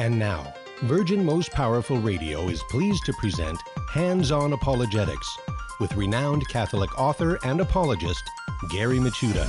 [0.00, 3.60] And now, Virgin Most Powerful Radio is pleased to present
[3.92, 5.28] Hands On Apologetics
[5.78, 8.22] with renowned Catholic author and apologist
[8.70, 9.46] Gary Michuta.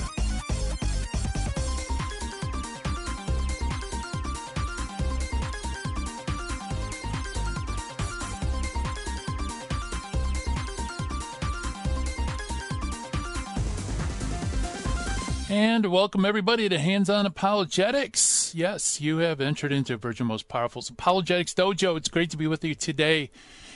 [15.50, 18.41] And welcome everybody to Hands On Apologetics.
[18.54, 21.96] Yes, you have entered into Virgin Most Powerful's Apologetics Dojo.
[21.96, 23.30] It's great to be with you today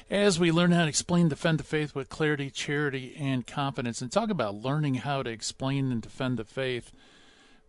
[0.09, 4.01] as we learn how to explain defend the faith with clarity, charity, and confidence.
[4.01, 6.91] And talk about learning how to explain and defend the faith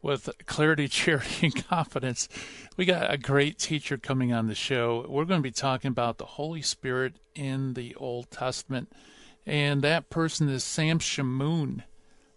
[0.02, 2.28] with clarity, charity, and confidence.
[2.76, 5.06] We got a great teacher coming on the show.
[5.08, 8.90] We're going to be talking about the Holy Spirit in the Old Testament.
[9.44, 11.84] And that person is Sam Shamoun.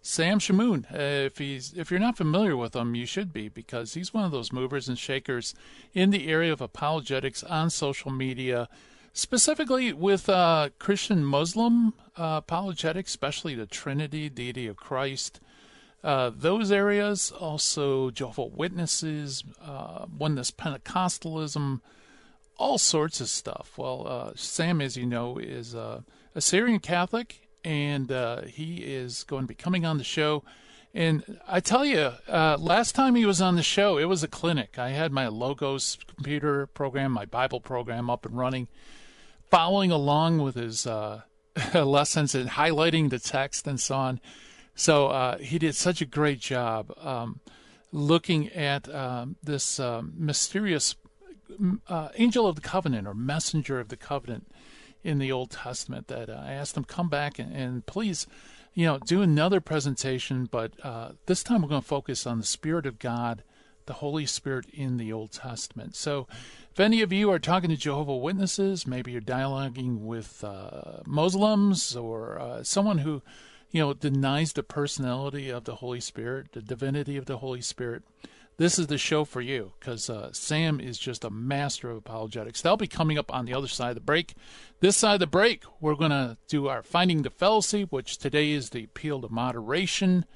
[0.02, 0.90] Sam Shamoun.
[0.92, 4.24] Uh, if he's if you're not familiar with him, you should be because he's one
[4.24, 5.54] of those movers and shakers
[5.92, 8.68] in the area of apologetics on social media,
[9.12, 15.40] specifically with uh, Christian Muslim uh, apologetics, especially the Trinity, deity of Christ.
[16.02, 21.82] Uh, those areas, also Jehovah Witnesses, uh, oneness Pentecostalism,
[22.56, 23.76] all sorts of stuff.
[23.76, 26.04] Well, uh, Sam, as you know, is a
[26.38, 30.42] Syrian Catholic and uh, he is going to be coming on the show.
[30.92, 34.28] And I tell you, uh, last time he was on the show, it was a
[34.28, 34.78] clinic.
[34.78, 38.68] I had my Logos computer program, my Bible program up and running,
[39.50, 41.22] following along with his uh,
[41.74, 44.20] lessons and highlighting the text and so on.
[44.74, 47.40] So uh, he did such a great job um,
[47.92, 50.96] looking at um, this um, mysterious
[51.88, 54.50] uh, angel of the covenant or messenger of the covenant
[55.02, 58.26] in the Old Testament that uh, I asked them come back and, and, please,
[58.74, 62.46] you know, do another presentation, but uh, this time we're going to focus on the
[62.46, 63.42] Spirit of God,
[63.86, 65.96] the Holy Spirit in the Old Testament.
[65.96, 66.28] So,
[66.70, 71.96] if any of you are talking to Jehovah Witnesses, maybe you're dialoguing with uh, Muslims
[71.96, 73.22] or uh, someone who,
[73.70, 78.04] you know, denies the personality of the Holy Spirit, the divinity of the Holy Spirit
[78.60, 82.60] this is the show for you because uh, Sam is just a master of apologetics.
[82.60, 84.34] That'll be coming up on the other side of the break.
[84.80, 88.50] This side of the break, we're going to do our Finding the Fallacy, which today
[88.50, 90.26] is the appeal to moderation.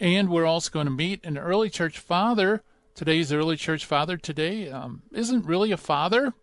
[0.00, 2.64] And we're also going to meet an early church father.
[2.96, 6.34] Today's early church father today um, isn't really a father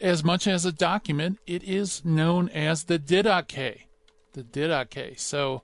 [0.00, 1.40] as much as a document.
[1.48, 3.86] It is known as the Didache.
[4.34, 5.18] The Didache.
[5.18, 5.62] So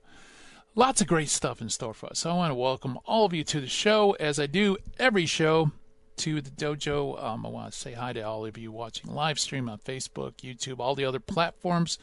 [0.73, 2.19] Lots of great stuff in store for us.
[2.19, 5.25] So I want to welcome all of you to the show, as I do every
[5.25, 5.71] show,
[6.15, 7.21] to the dojo.
[7.21, 10.35] Um, I want to say hi to all of you watching live stream on Facebook,
[10.37, 11.97] YouTube, all the other platforms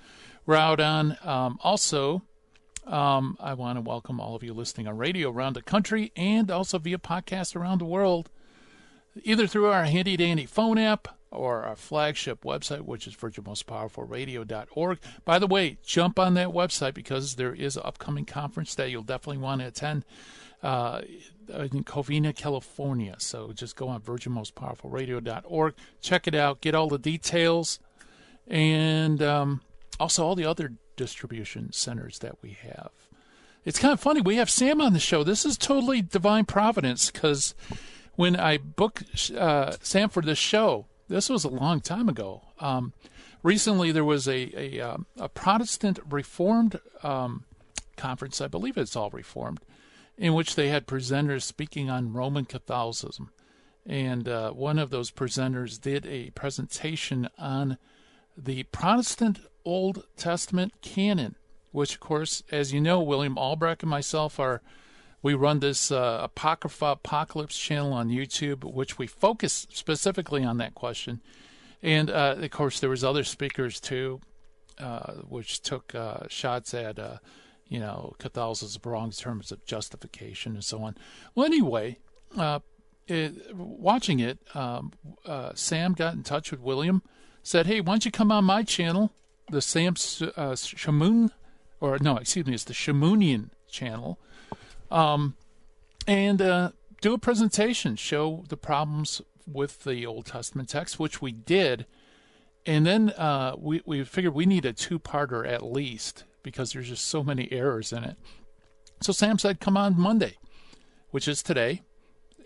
[0.44, 1.16] we're out on.
[1.24, 2.20] Um, also,
[2.86, 6.50] um, I want to welcome all of you listening on radio around the country and
[6.50, 8.28] also via podcast around the world,
[9.22, 14.98] either through our handy dandy phone app or our flagship website, which is virginmostpowerfulradio.org.
[15.24, 19.02] By the way, jump on that website because there is an upcoming conference that you'll
[19.02, 20.04] definitely want to attend
[20.62, 21.02] uh,
[21.48, 23.16] in Covina, California.
[23.18, 27.78] So just go on virginmostpowerfulradio.org, check it out, get all the details,
[28.46, 29.60] and um,
[30.00, 32.90] also all the other distribution centers that we have.
[33.64, 34.20] It's kind of funny.
[34.20, 35.22] We have Sam on the show.
[35.22, 37.54] This is totally divine providence because
[38.16, 42.42] when I booked uh, Sam for this show, this was a long time ago.
[42.60, 42.92] Um,
[43.42, 47.44] recently, there was a a, um, a Protestant Reformed um,
[47.96, 48.40] conference.
[48.40, 49.60] I believe it's all Reformed,
[50.16, 53.30] in which they had presenters speaking on Roman Catholicism,
[53.86, 57.78] and uh, one of those presenters did a presentation on
[58.36, 61.34] the Protestant Old Testament canon,
[61.72, 64.62] which, of course, as you know, William Albrecht and myself are
[65.22, 70.74] we run this uh, Apocrypha Apocalypse channel on YouTube, which we focus specifically on that
[70.74, 71.20] question.
[71.82, 74.20] And uh, of course, there was other speakers too,
[74.78, 77.18] uh, which took uh, shots at, uh,
[77.68, 80.96] you know, Catholicism wrong terms of justification and so on.
[81.34, 81.98] Well, anyway,
[82.36, 82.60] uh,
[83.06, 84.92] it, watching it, um,
[85.54, 87.02] Sam got in touch with William,
[87.42, 89.12] said, "Hey, why don't you come on my channel,
[89.50, 91.30] the Sam Shamoun,
[91.80, 94.18] or no, excuse me, it's the Shamounian channel."
[94.90, 95.36] Um,
[96.06, 96.70] and uh,
[97.00, 101.86] do a presentation, show the problems with the Old Testament text, which we did.
[102.66, 106.88] And then uh, we, we figured we need a two parter at least because there's
[106.88, 108.16] just so many errors in it.
[109.00, 110.36] So Sam said, come on Monday,
[111.10, 111.82] which is today.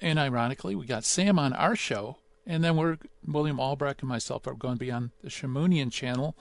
[0.00, 2.18] And ironically, we got Sam on our show.
[2.46, 6.36] And then we're, William Albrecht and myself are going to be on the Shamounian channel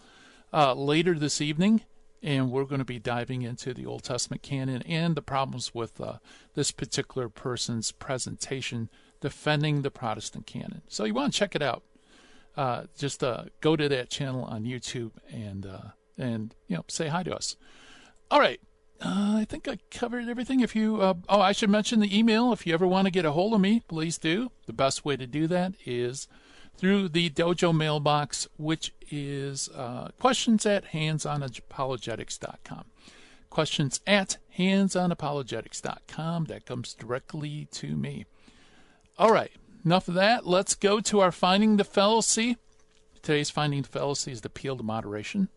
[0.52, 1.82] uh, later this evening
[2.24, 6.00] and we're going to be diving into the Old Testament canon and the problems with
[6.00, 6.18] uh,
[6.54, 8.90] this particular person's presentation
[9.22, 10.82] defending the Protestant canon.
[10.88, 11.84] So you want to check it out.
[12.56, 17.08] uh, just uh, go to that channel on YouTube and uh, and you know say
[17.08, 17.56] hi to us.
[18.30, 18.60] All right.
[19.04, 20.60] Uh, I think I covered everything.
[20.60, 22.54] If you, uh, oh, I should mention the email.
[22.54, 24.52] If you ever want to get a hold of me, please do.
[24.68, 26.28] The best way to do that is
[26.78, 32.86] through the dojo mailbox, which is uh, questions at handsonapologetics.com.
[33.50, 36.46] Questions at handsonapologetics.com.
[36.46, 38.26] That comes directly to me.
[39.20, 39.52] All right,
[39.86, 40.48] enough of that.
[40.48, 42.58] Let's go to our Finding the Fallacy.
[43.22, 45.50] Today's Finding the Fallacy is the appeal to moderation.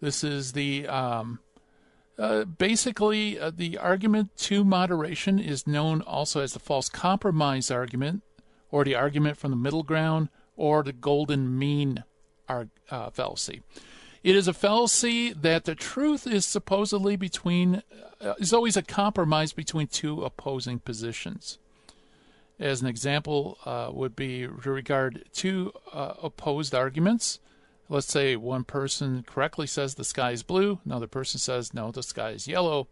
[0.00, 1.40] This is the um,
[2.18, 8.22] uh, basically uh, the argument to moderation is known also as the false compromise argument,
[8.70, 12.04] or the argument from the middle ground, or the golden mean
[12.48, 12.64] uh,
[13.10, 13.62] fallacy.
[14.22, 17.82] It is a fallacy that the truth is supposedly between
[18.20, 21.58] uh, is always a compromise between two opposing positions.
[22.58, 27.38] As an example, uh, would be to regard two uh, opposed arguments.
[27.88, 32.02] Let's say one person correctly says the sky is blue, another person says no, the
[32.02, 32.88] sky is yellow.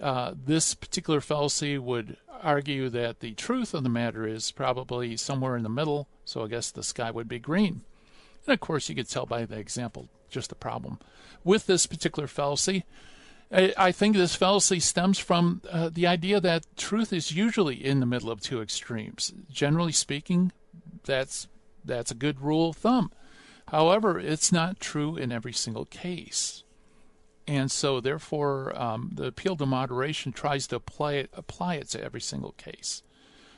[0.00, 5.56] Uh, this particular fallacy would argue that the truth of the matter is probably somewhere
[5.56, 7.80] in the middle, so I guess the sky would be green.
[8.46, 10.98] And of course, you could tell by the example just the problem.
[11.42, 12.84] With this particular fallacy,
[13.50, 18.06] I, think this fallacy stems from uh, the idea that truth is usually in the
[18.06, 19.32] middle of two extremes.
[19.48, 20.50] Generally speaking,
[21.04, 21.46] that's
[21.84, 23.12] that's a good rule of thumb.
[23.68, 26.64] However, it's not true in every single case.
[27.46, 32.02] And so, therefore, um, the appeal to moderation tries to apply it, apply it to
[32.02, 33.04] every single case.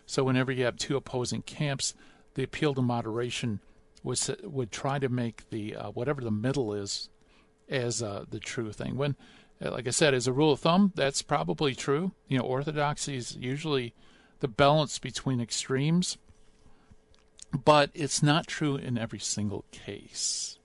[0.04, 1.94] So, whenever you have two opposing camps,
[2.38, 3.58] the appeal to moderation
[4.05, 7.08] would would try to make the uh, whatever the middle is
[7.69, 8.96] as uh, the true thing.
[8.96, 9.17] When,
[9.61, 12.12] uh, like I said, as a rule of thumb, that's probably true.
[12.29, 13.93] You know, orthodoxy is usually
[14.38, 16.17] the balance between extremes,
[17.64, 20.61] but it's not true in every single case.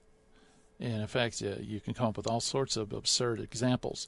[0.80, 4.08] And in fact, uh, you can come up with all sorts of absurd examples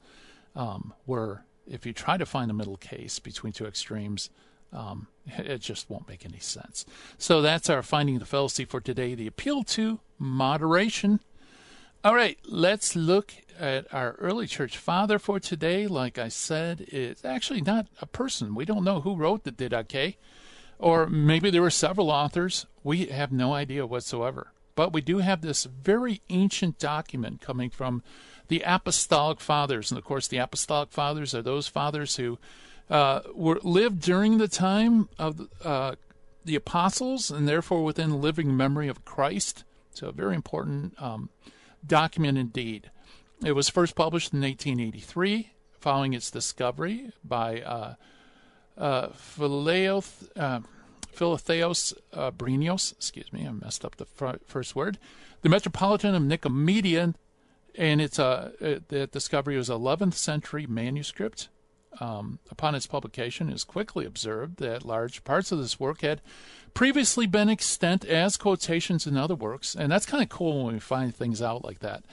[0.56, 4.30] um, where if you try to find a middle case between two extremes,
[4.74, 6.86] um, it just won't make any sense.
[7.18, 11.20] So that's our finding the fallacy for today the appeal to moderation.
[12.04, 15.88] All right, let's look at our early church father for today.
[15.88, 18.54] Like I said, it's actually not a person.
[18.54, 20.16] We don't know who wrote the Didache,
[20.78, 22.68] or maybe there were several authors.
[22.84, 24.52] We have no idea whatsoever.
[24.76, 28.04] But we do have this very ancient document coming from
[28.50, 29.90] the Apostolic Fathers.
[29.90, 32.38] And of course, the Apostolic Fathers are those fathers who
[32.90, 35.96] uh, were lived during the time of uh,
[36.44, 39.64] the apostles and therefore within living memory of Christ.
[39.92, 41.30] So, a very important um,
[41.86, 42.92] document indeed.
[43.44, 47.94] It was first published in 1883 following its discovery by uh,
[48.78, 50.60] uh, uh,
[51.16, 52.92] Philotheos uh, Bryennios.
[52.94, 54.98] Excuse me, I messed up the fr- first word.
[55.44, 57.14] The Metropolitan of Nicomedia,
[57.76, 61.50] and it's a, uh, the discovery was 11th century manuscript
[62.00, 66.22] um, upon its publication, it was quickly observed that large parts of this work had
[66.74, 70.80] previously been extant as quotations in other works, and that's kind of cool when we
[70.80, 72.04] find things out like that.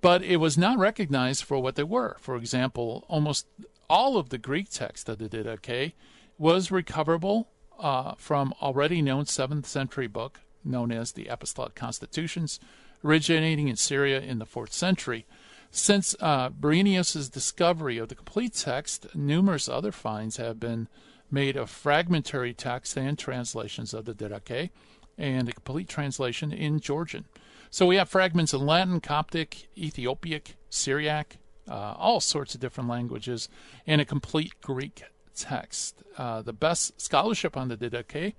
[0.00, 2.16] But it was not recognized for what they were.
[2.20, 3.46] For example, almost
[3.88, 5.92] all of the Greek text of the Didache
[6.38, 7.48] was recoverable
[7.78, 12.60] uh, from already known 7th century book known as the Apostolic Constitutions,
[13.04, 15.26] originating in Syria in the 4th century.
[15.70, 20.88] Since uh, discovery of the complete text, numerous other finds have been
[21.30, 24.70] made of fragmentary texts and translations of the Didache,
[25.16, 27.26] and a complete translation in Georgian.
[27.70, 31.36] So we have fragments in Latin, Coptic, Ethiopic, Syriac,
[31.68, 33.48] uh, all sorts of different languages,
[33.86, 35.04] and a complete Greek
[35.36, 36.02] text.
[36.18, 38.34] Uh, the best scholarship on the Didache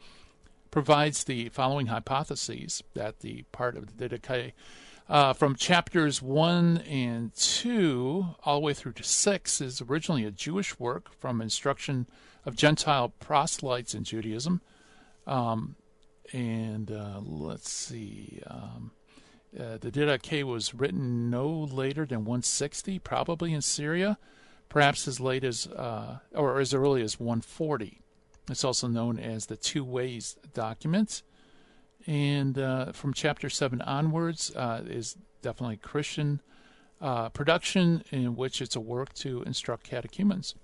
[0.70, 4.52] provides the following hypotheses that the part of the Didache
[5.12, 10.32] uh, from chapters 1 and 2 all the way through to 6 is originally a
[10.32, 12.08] Jewish work from instruction
[12.46, 14.62] of Gentile proselytes in Judaism.
[15.28, 15.76] Um,
[16.32, 18.92] and uh, let's see, um,
[19.60, 24.18] uh, the Didache was written no later than 160, probably in Syria,
[24.70, 28.00] perhaps as late as, uh, or as early as 140.
[28.50, 31.22] It's also known as the Two Ways document
[32.08, 36.42] and uh, from chapter 7 onwards uh, is definitely Christian
[37.02, 40.56] uh, production in which it's a work to instruct catechumens.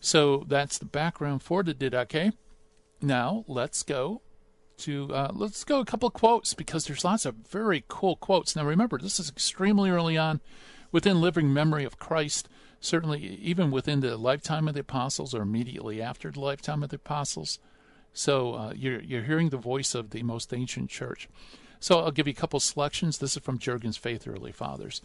[0.00, 2.32] So that's the background for the Didache.
[3.02, 4.22] Now let's go
[4.78, 8.56] to uh, let's go a couple quotes because there's lots of very cool quotes.
[8.56, 10.40] Now remember, this is extremely early on
[10.90, 12.48] within living memory of Christ.
[12.82, 16.96] Certainly, even within the lifetime of the apostles or immediately after the lifetime of the
[16.96, 17.58] apostles.
[18.12, 21.28] So uh, you're, you're hearing the voice of the most ancient church.
[21.78, 23.18] So I'll give you a couple selections.
[23.18, 25.00] This is from Jurgens' Faith Early Fathers.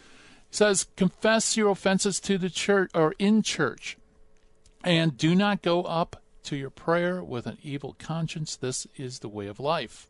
[0.50, 3.97] It says, Confess your offenses to the church or in church,
[4.83, 8.55] and do not go up to your prayer with an evil conscience.
[8.55, 10.07] This is the way of life.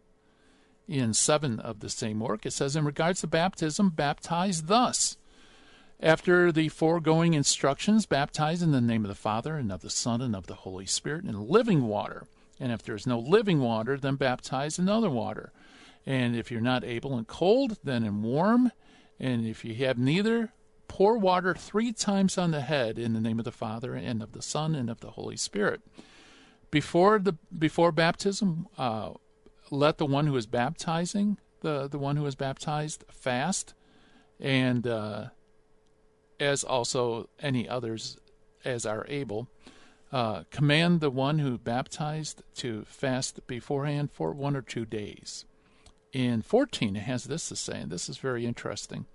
[0.88, 5.18] In 7 of the same work, it says, In regards to baptism, baptize thus.
[6.00, 10.22] After the foregoing instructions, baptize in the name of the Father, and of the Son,
[10.22, 12.28] and of the Holy Spirit, in living water.
[12.60, 15.52] And if there is no living water, then baptize in other water.
[16.06, 18.72] And if you're not able in cold, then in warm.
[19.20, 20.54] And if you have neither,
[20.88, 24.32] pour water three times on the head in the name of the Father, and of
[24.32, 25.82] the Son, and of the Holy Spirit.
[26.72, 29.12] Before the before baptism, uh,
[29.72, 33.74] let the one who is baptizing the the one who is baptized fast,
[34.40, 35.26] and uh,
[36.40, 38.18] as also any others
[38.64, 39.48] as are able.
[40.12, 45.46] Uh, command the one who baptized to fast beforehand for one or two days.
[46.14, 49.06] In 14, it has this to say, and this is very interesting.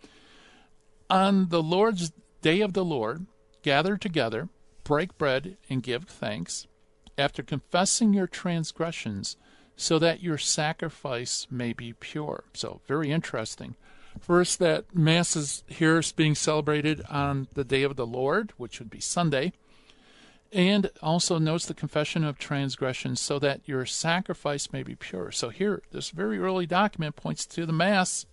[1.09, 3.27] On the Lord's day of the Lord,
[3.63, 4.49] gather together,
[4.85, 6.67] break bread, and give thanks,
[7.17, 9.37] after confessing your transgressions,
[9.77, 12.45] so that your sacrifice may be pure.
[12.53, 13.77] So, very interesting.
[14.19, 18.91] First, that Mass is here being celebrated on the day of the Lord, which would
[18.91, 19.53] be Sunday.
[20.53, 25.31] And also notes the confession of transgressions so that your sacrifice may be pure.
[25.31, 28.27] So here, this very early document points to the Mass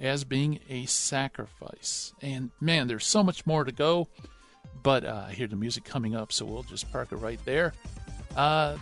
[0.00, 2.14] as being a sacrifice.
[2.22, 4.08] And man, there's so much more to go.
[4.82, 7.72] But uh, I hear the music coming up, so we'll just park it right there.
[8.36, 8.76] Uh,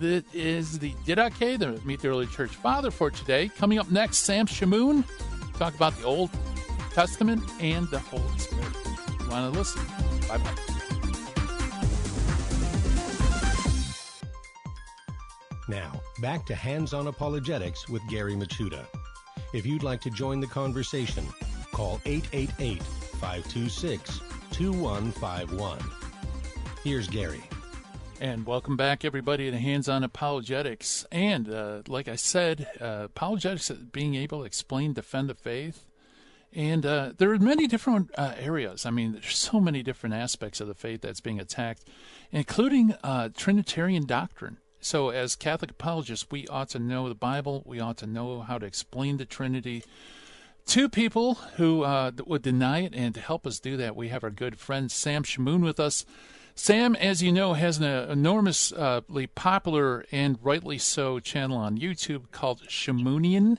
[0.00, 3.48] that is the Didache, the Meet the Early Church Father for today.
[3.56, 5.04] Coming up next, Sam Shamoun
[5.58, 6.30] talk about the Old
[6.92, 8.74] Testament and the Holy Spirit.
[9.20, 9.82] You want to listen?
[10.28, 10.75] Bye bye.
[15.68, 18.86] Now, back to Hands on Apologetics with Gary Michuta.
[19.52, 21.26] If you'd like to join the conversation,
[21.72, 24.20] call 888 526
[24.52, 25.78] 2151.
[26.84, 27.42] Here's Gary.
[28.20, 31.04] And welcome back, everybody, to Hands On Apologetics.
[31.10, 35.84] And uh, like I said, uh, apologetics being able to explain, defend the faith.
[36.52, 38.86] And uh, there are many different uh, areas.
[38.86, 41.84] I mean, there's so many different aspects of the faith that's being attacked,
[42.30, 44.58] including uh, Trinitarian doctrine.
[44.86, 47.64] So, as Catholic apologists, we ought to know the Bible.
[47.66, 49.82] We ought to know how to explain the Trinity
[50.66, 52.94] to people who uh, would deny it.
[52.94, 56.06] And to help us do that, we have our good friend Sam Shamoun with us.
[56.54, 62.62] Sam, as you know, has an enormously popular and rightly so channel on YouTube called
[62.68, 63.58] Shamounian,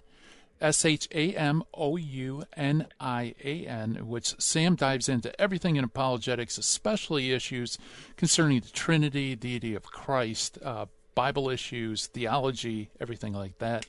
[0.62, 5.75] S H A M O U N I A N, which Sam dives into everything
[5.75, 7.77] in apologetics, especially issues
[8.15, 10.86] concerning the Trinity, deity of Christ, uh,
[11.18, 13.88] Bible issues, theology, everything like that.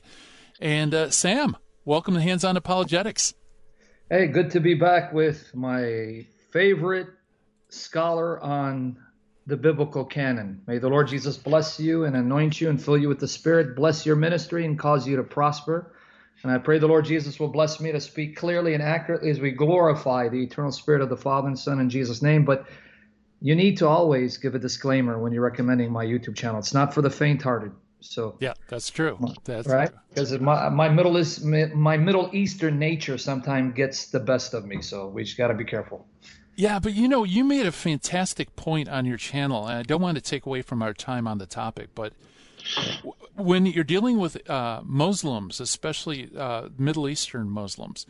[0.59, 1.55] And uh, Sam,
[1.85, 3.35] welcome to Hands on Apologetics.
[4.09, 7.05] Hey, good to be back with my favorite
[7.69, 8.97] scholar on
[9.45, 10.63] the biblical canon.
[10.65, 13.75] May the Lord Jesus bless you and anoint you and fill you with the Spirit,
[13.75, 15.93] bless your ministry and cause you to prosper.
[16.41, 19.39] And I pray the Lord Jesus will bless me to speak clearly and accurately as
[19.39, 22.43] we glorify the eternal Spirit of the Father and Son in Jesus' name.
[22.43, 22.65] But
[23.41, 26.59] you need to always give a disclaimer when you're recommending my YouTube channel.
[26.59, 27.71] It's not for the faint-hearted.
[28.01, 29.17] So yeah, that's true.
[29.43, 34.53] That's right because my my Middle is my Middle Eastern nature sometimes gets the best
[34.53, 34.81] of me.
[34.81, 36.07] So we just got to be careful.
[36.55, 40.01] Yeah, but you know, you made a fantastic point on your channel, and I don't
[40.01, 42.13] want to take away from our time on the topic, but
[43.35, 48.05] when you're dealing with uh, Muslims, especially uh, Middle Eastern Muslims,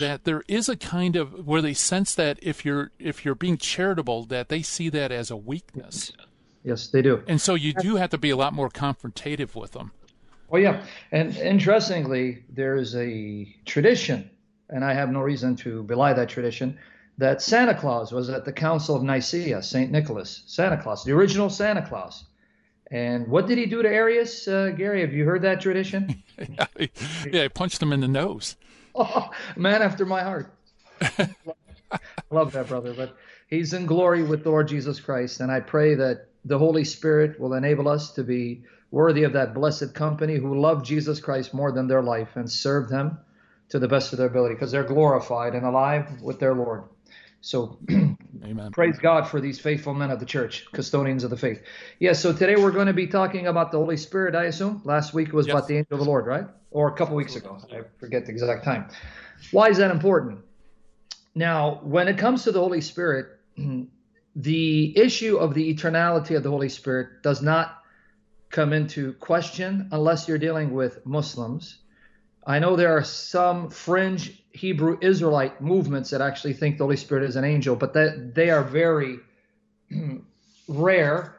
[0.00, 3.56] that there is a kind of where they sense that if you're if you're being
[3.56, 6.12] charitable, that they see that as a weakness.
[6.64, 7.22] Yes, they do.
[7.26, 9.92] And so you do have to be a lot more confrontative with them.
[10.50, 14.30] Oh yeah, and interestingly, there's a tradition,
[14.70, 16.78] and I have no reason to belie that tradition
[17.18, 19.90] that Santa Claus was at the Council of Nicaea, St.
[19.90, 22.24] Nicholas, Santa Claus, the original Santa Claus.
[22.90, 25.02] And what did he do to Arius, uh, Gary?
[25.02, 26.22] Have you heard that tradition?
[26.38, 26.90] yeah, he,
[27.30, 28.56] yeah, he punched him in the nose.
[28.94, 30.52] Oh, man after my heart.
[31.00, 31.98] I
[32.30, 32.94] love that, brother.
[32.94, 33.16] But
[33.48, 35.40] he's in glory with the Lord Jesus Christ.
[35.40, 39.54] And I pray that the Holy Spirit will enable us to be worthy of that
[39.54, 43.18] blessed company who love Jesus Christ more than their life and serve Him
[43.70, 46.84] to the best of their ability because they're glorified and alive with their Lord.
[47.40, 48.70] So Amen.
[48.72, 51.62] praise God for these faithful men of the church, custodians of the faith.
[51.98, 54.82] Yes, so today we're going to be talking about the Holy Spirit, I assume.
[54.84, 55.54] Last week was yes.
[55.54, 56.46] about the angel of the Lord, right?
[56.70, 57.58] Or a couple weeks ago.
[57.72, 58.88] I forget the exact time.
[59.52, 60.40] Why is that important?
[61.34, 63.38] Now, when it comes to the Holy Spirit,
[64.36, 67.82] the issue of the eternality of the Holy Spirit does not
[68.50, 71.78] come into question unless you're dealing with Muslims
[72.48, 77.24] I know there are some fringe Hebrew Israelite movements that actually think the Holy Spirit
[77.24, 79.18] is an angel, but that they are very
[80.68, 81.34] rare.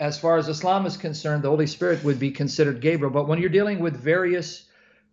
[0.00, 3.12] As far as Islam is concerned, the Holy Spirit would be considered Gabriel.
[3.12, 4.66] But when you're dealing with various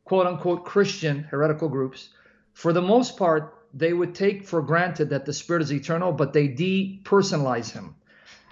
[0.06, 2.10] quote unquote Christian heretical groups,
[2.54, 6.34] for the most part, they would take for granted that the Spirit is eternal, but
[6.34, 7.94] they depersonalize him.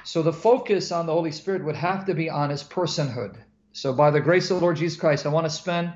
[0.03, 3.37] So the focus on the Holy Spirit would have to be on his personhood.
[3.71, 5.93] So by the grace of the Lord Jesus Christ, I want to spend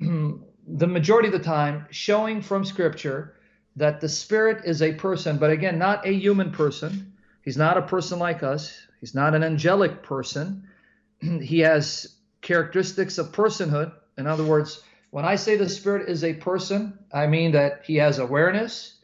[0.66, 3.34] the majority of the time showing from Scripture
[3.76, 7.12] that the Spirit is a person, but again, not a human person.
[7.42, 8.76] He's not a person like us.
[9.00, 10.64] He's not an angelic person.
[11.20, 13.92] he has characteristics of personhood.
[14.18, 17.96] In other words, when I say the Spirit is a person, I mean that he
[17.96, 18.98] has awareness,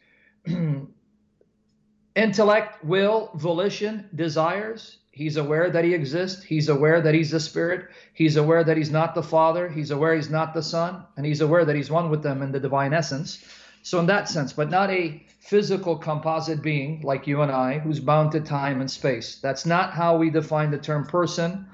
[2.16, 4.98] intellect, will, volition, desires.
[5.16, 6.42] He's aware that he exists.
[6.42, 7.88] He's aware that he's the Spirit.
[8.12, 9.66] He's aware that he's not the Father.
[9.66, 11.06] He's aware he's not the Son.
[11.16, 13.42] And he's aware that he's one with them in the divine essence.
[13.82, 17.98] So, in that sense, but not a physical composite being like you and I who's
[17.98, 19.36] bound to time and space.
[19.36, 21.66] That's not how we define the term person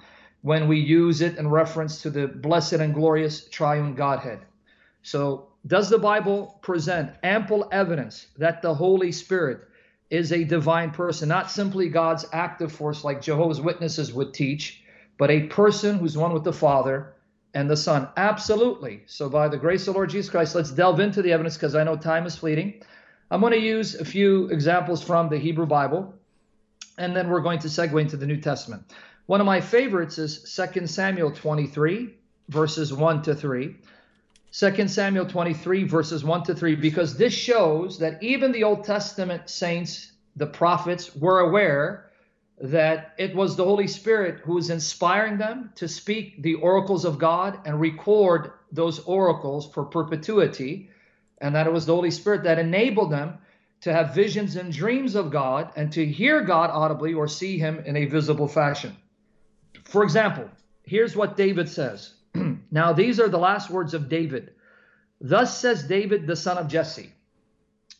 [0.43, 4.39] when we use it in reference to the blessed and glorious triune Godhead.
[5.03, 9.67] So, does the Bible present ample evidence that the Holy Spirit
[10.13, 14.85] is a divine person, not simply God's active force like Jehovah's Witnesses would teach,
[15.17, 17.15] but a person who's one with the Father
[17.55, 18.07] and the Son?
[18.19, 19.05] Absolutely.
[19.07, 21.75] So, by the grace of the Lord Jesus Christ, let's delve into the evidence because
[21.75, 22.83] I know time is fleeting.
[23.31, 26.13] I'm going to use a few examples from the Hebrew Bible,
[26.99, 28.83] and then we're going to segue into the New Testament.
[29.25, 30.43] One of my favorites is
[30.75, 32.15] 2 Samuel 23,
[32.51, 33.77] verses 1 to 3.
[34.53, 39.49] 2 Samuel 23, verses 1 to 3, because this shows that even the Old Testament
[39.49, 42.11] saints, the prophets, were aware
[42.61, 47.19] that it was the Holy Spirit who was inspiring them to speak the oracles of
[47.19, 50.91] God and record those oracles for perpetuity,
[51.39, 53.39] and that it was the Holy Spirit that enabled them
[53.81, 57.83] to have visions and dreams of God and to hear God audibly or see Him
[57.87, 58.95] in a visible fashion.
[59.85, 60.51] For example,
[60.85, 62.13] here's what David says.
[62.73, 64.55] Now, these are the last words of David.
[65.21, 67.13] Thus says David, the son of Jesse.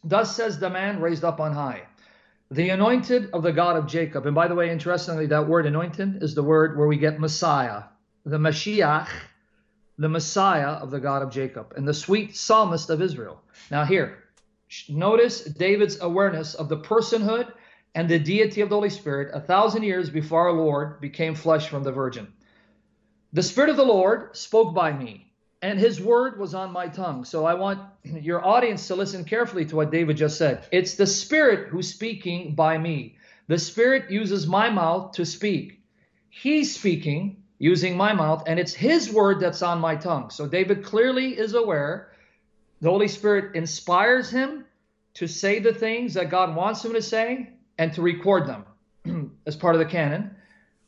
[0.03, 1.83] Thus says the man raised up on high,
[2.51, 4.25] the anointed of the God of Jacob.
[4.25, 7.83] And by the way, interestingly, that word anointed is the word where we get Messiah,
[8.25, 9.09] the Mashiach,
[9.99, 13.43] the Messiah of the God of Jacob, and the sweet psalmist of Israel.
[13.71, 14.25] Now, here,
[14.89, 17.53] notice David's awareness of the personhood
[17.95, 21.69] and the deity of the Holy Spirit a thousand years before our Lord became flesh
[21.69, 22.33] from the Virgin.
[23.35, 27.25] The Spirit of the Lord spoke by me, and his word was on my tongue.
[27.25, 30.67] So I want your audience to listen carefully to what David just said.
[30.71, 33.17] It's the Spirit who's speaking by me.
[33.49, 35.81] The Spirit uses my mouth to speak.
[36.29, 40.31] He's speaking using my mouth, and it's his word that's on my tongue.
[40.31, 42.13] So David clearly is aware
[42.81, 44.65] the Holy Spirit inspires him
[45.15, 49.57] to say the things that God wants him to say, and to record them as
[49.57, 50.35] part of the canon.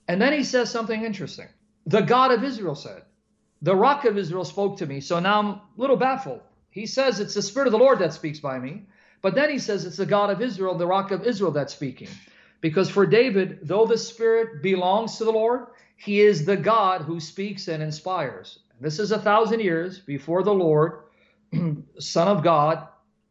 [0.09, 1.48] And then he says something interesting.
[1.86, 3.02] The God of Israel said,
[3.62, 5.00] The rock of Israel spoke to me.
[5.00, 6.40] So now I'm a little baffled.
[6.70, 8.82] He says it's the Spirit of the Lord that speaks by me.
[9.22, 12.08] But then he says it's the God of Israel, the rock of Israel that's speaking.
[12.60, 15.66] Because for David, though the Spirit belongs to the Lord,
[15.96, 18.58] he is the God who speaks and inspires.
[18.80, 21.04] This is a thousand years before the Lord,
[21.98, 22.88] Son of God,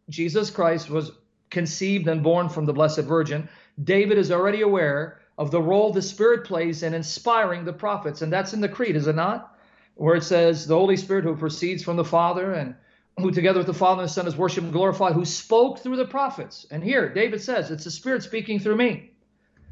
[0.10, 1.12] Jesus Christ, was
[1.54, 3.48] conceived and born from the Blessed Virgin,
[3.82, 8.22] David is already aware of the role the Spirit plays in inspiring the prophets.
[8.22, 9.58] And that's in the Creed, is it not?
[9.96, 12.76] Where it says, the Holy Spirit who proceeds from the Father and
[13.18, 15.98] who together with the Father and the Son is worshiped and glorified, who spoke through
[15.98, 16.66] the prophets.
[16.72, 19.12] And here, David says, it's the Spirit speaking through me.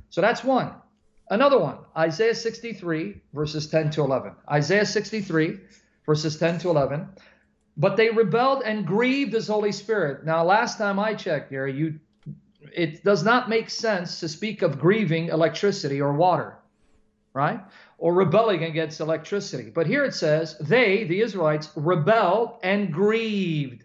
[0.10, 0.74] So that's one.
[1.30, 4.34] Another one, Isaiah 63, verses 10 to 11.
[4.52, 5.60] Isaiah 63,
[6.06, 7.08] verses 10 to 11.
[7.78, 10.26] But they rebelled and grieved his Holy Spirit.
[10.26, 12.00] Now, last time I checked, Gary, you
[12.74, 16.58] it does not make sense to speak of grieving electricity or water,
[17.34, 17.62] right?
[17.98, 19.70] Or rebelling against electricity.
[19.70, 23.84] But here it says, they, the Israelites, rebelled and grieved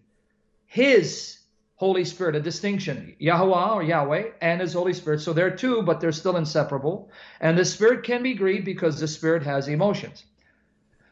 [0.66, 1.38] his
[1.77, 5.20] Holy Spirit, a distinction, Yahweh or Yahweh and his Holy Spirit.
[5.20, 7.11] So they're two, but they're still inseparable.
[7.40, 10.25] And the Spirit can be grieved because the Spirit has emotions.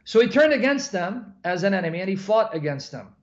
[0.05, 3.14] So he turned against them as an enemy and he fought against them.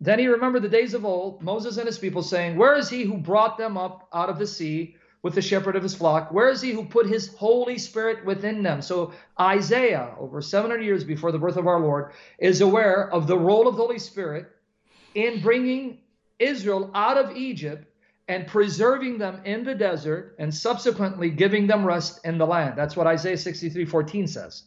[0.00, 3.04] Then he remembered the days of old, Moses and his people, saying, Where is he
[3.04, 6.32] who brought them up out of the sea with the shepherd of his flock?
[6.32, 8.80] Where is he who put his Holy Spirit within them?
[8.80, 13.38] So Isaiah, over 700 years before the birth of our Lord, is aware of the
[13.38, 14.48] role of the Holy Spirit
[15.14, 15.98] in bringing
[16.38, 17.86] Israel out of Egypt
[18.28, 22.78] and preserving them in the desert and subsequently giving them rest in the land.
[22.78, 24.62] That's what Isaiah 63 14 says.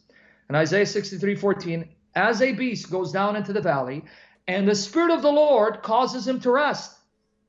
[0.48, 4.04] And Isaiah 63 14 as a beast goes down into the valley,
[4.46, 6.98] and the Spirit of the Lord causes him to rest.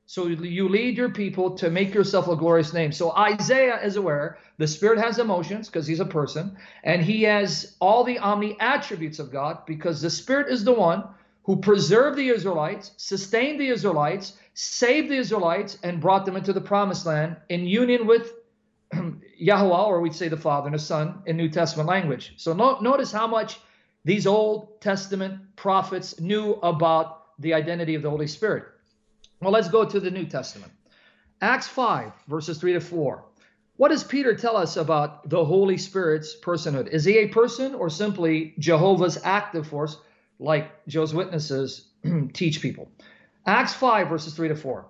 [0.07, 2.91] So you lead your people to make yourself a glorious name.
[2.91, 7.75] So Isaiah is aware the Spirit has emotions because he's a person, and he has
[7.81, 11.03] all the omni attributes of God because the Spirit is the one
[11.43, 16.61] who preserved the Israelites, sustained the Israelites, saved the Israelites, and brought them into the
[16.61, 18.31] promised land in union with
[19.37, 22.33] Yahweh, or we'd say the Father and the Son in New Testament language.
[22.37, 23.59] So no, notice how much
[24.05, 28.65] these Old Testament prophets knew about the identity of the Holy Spirit.
[29.41, 30.71] Well, let's go to the New Testament.
[31.41, 33.25] Acts 5, verses 3 to 4.
[33.77, 36.87] What does Peter tell us about the Holy Spirit's personhood?
[36.87, 39.97] Is he a person or simply Jehovah's active force,
[40.39, 41.89] like Joe's Witnesses
[42.33, 42.89] teach people?
[43.45, 44.85] Acts 5, verses 3 to 4.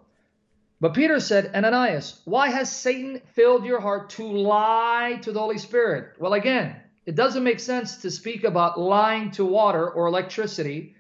[0.82, 5.58] But Peter said, Ananias, why has Satan filled your heart to lie to the Holy
[5.58, 6.14] Spirit?
[6.20, 6.76] Well, again,
[7.06, 10.96] it doesn't make sense to speak about lying to water or electricity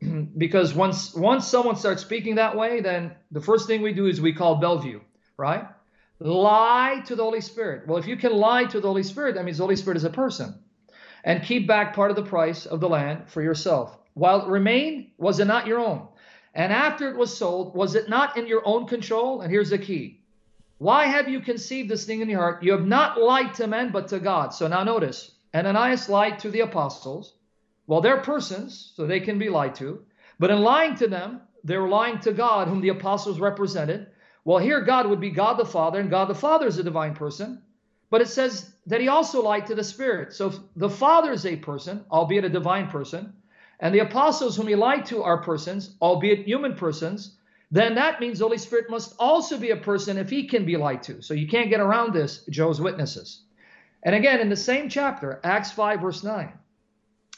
[0.36, 4.20] because once once someone starts speaking that way, then the first thing we do is
[4.20, 5.00] we call Bellevue,
[5.36, 5.66] right?
[6.20, 7.86] Lie to the Holy Spirit.
[7.86, 10.04] Well, if you can lie to the Holy Spirit, that means the Holy Spirit is
[10.04, 10.54] a person.
[11.24, 13.98] And keep back part of the price of the land for yourself.
[14.14, 16.08] While it remained, was it not your own?
[16.54, 19.40] And after it was sold, was it not in your own control?
[19.40, 20.20] And here's the key.
[20.78, 22.62] Why have you conceived this thing in your heart?
[22.62, 24.54] You have not lied to men, but to God.
[24.54, 27.34] So now notice, Ananias lied to the apostles.
[27.86, 30.04] Well, they're persons, so they can be lied to.
[30.38, 34.06] But in lying to them, they were lying to God, whom the apostles represented.
[34.44, 37.14] Well, here God would be God the Father, and God the Father is a divine
[37.14, 37.62] person.
[38.10, 40.32] But it says that he also lied to the Spirit.
[40.32, 43.34] So the Father is a person, albeit a divine person,
[43.80, 47.36] and the apostles whom he lied to are persons, albeit human persons,
[47.70, 50.76] then that means the Holy Spirit must also be a person if he can be
[50.76, 51.22] lied to.
[51.22, 53.42] So you can't get around this, Joe's witnesses.
[54.02, 56.52] And again, in the same chapter, Acts 5, verse 9.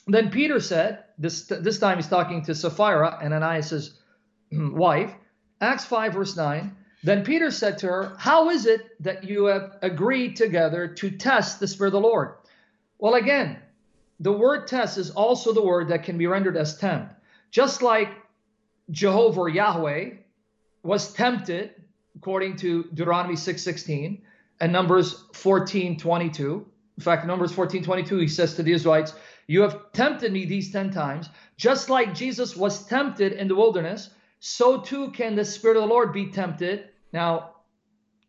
[0.07, 3.99] Then Peter said, this, this time he's talking to Sapphira, and Ananias'
[4.53, 5.13] wife,
[5.61, 6.77] Acts 5, verse 9.
[7.05, 11.59] Then Peter said to her, How is it that you have agreed together to test
[11.59, 12.35] the Spirit of the Lord?
[12.99, 13.59] Well, again,
[14.21, 17.15] the word test is also the word that can be rendered as tempt.
[17.51, 18.09] Just like
[18.91, 20.11] Jehovah or Yahweh
[20.85, 21.75] was tempted,
[22.17, 24.21] according to Deuteronomy 6.16
[24.63, 26.41] and Numbers 14.22.
[26.41, 26.65] In
[26.99, 29.13] fact, Numbers 14.22, he says to the Israelites,
[29.47, 31.29] You have tempted me these 10 times.
[31.59, 34.09] Just like Jesus was tempted in the wilderness,
[34.41, 36.89] so too can the Spirit of the Lord be tempted.
[37.13, 37.57] Now,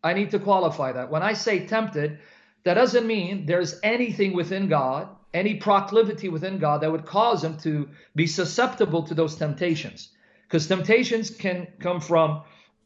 [0.02, 1.10] I need to qualify that.
[1.10, 2.18] When I say tempted,
[2.64, 7.58] that doesn't mean there's anything within God any proclivity within God that would cause him
[7.58, 10.10] to be susceptible to those temptations.
[10.46, 12.42] Because temptations can come from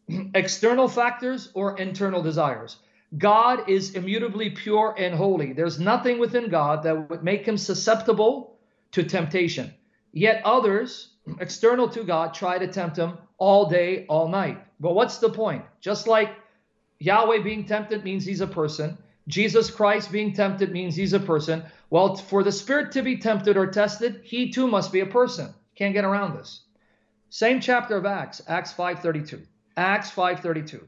[0.34, 2.78] external factors or internal desires.
[3.16, 5.52] God is immutably pure and holy.
[5.52, 8.58] There's nothing within God that would make him susceptible
[8.92, 9.72] to temptation.
[10.12, 14.62] Yet others, external to God, try to tempt him all day, all night.
[14.80, 15.64] But what's the point?
[15.80, 16.34] Just like
[16.98, 21.64] Yahweh being tempted means he's a person, Jesus Christ being tempted means he's a person.
[21.90, 25.54] Well, for the spirit to be tempted or tested, he too must be a person.
[25.76, 26.62] Can't get around this.
[27.30, 29.42] Same chapter of Acts, Acts 5:32.
[29.76, 30.80] Acts 5:32.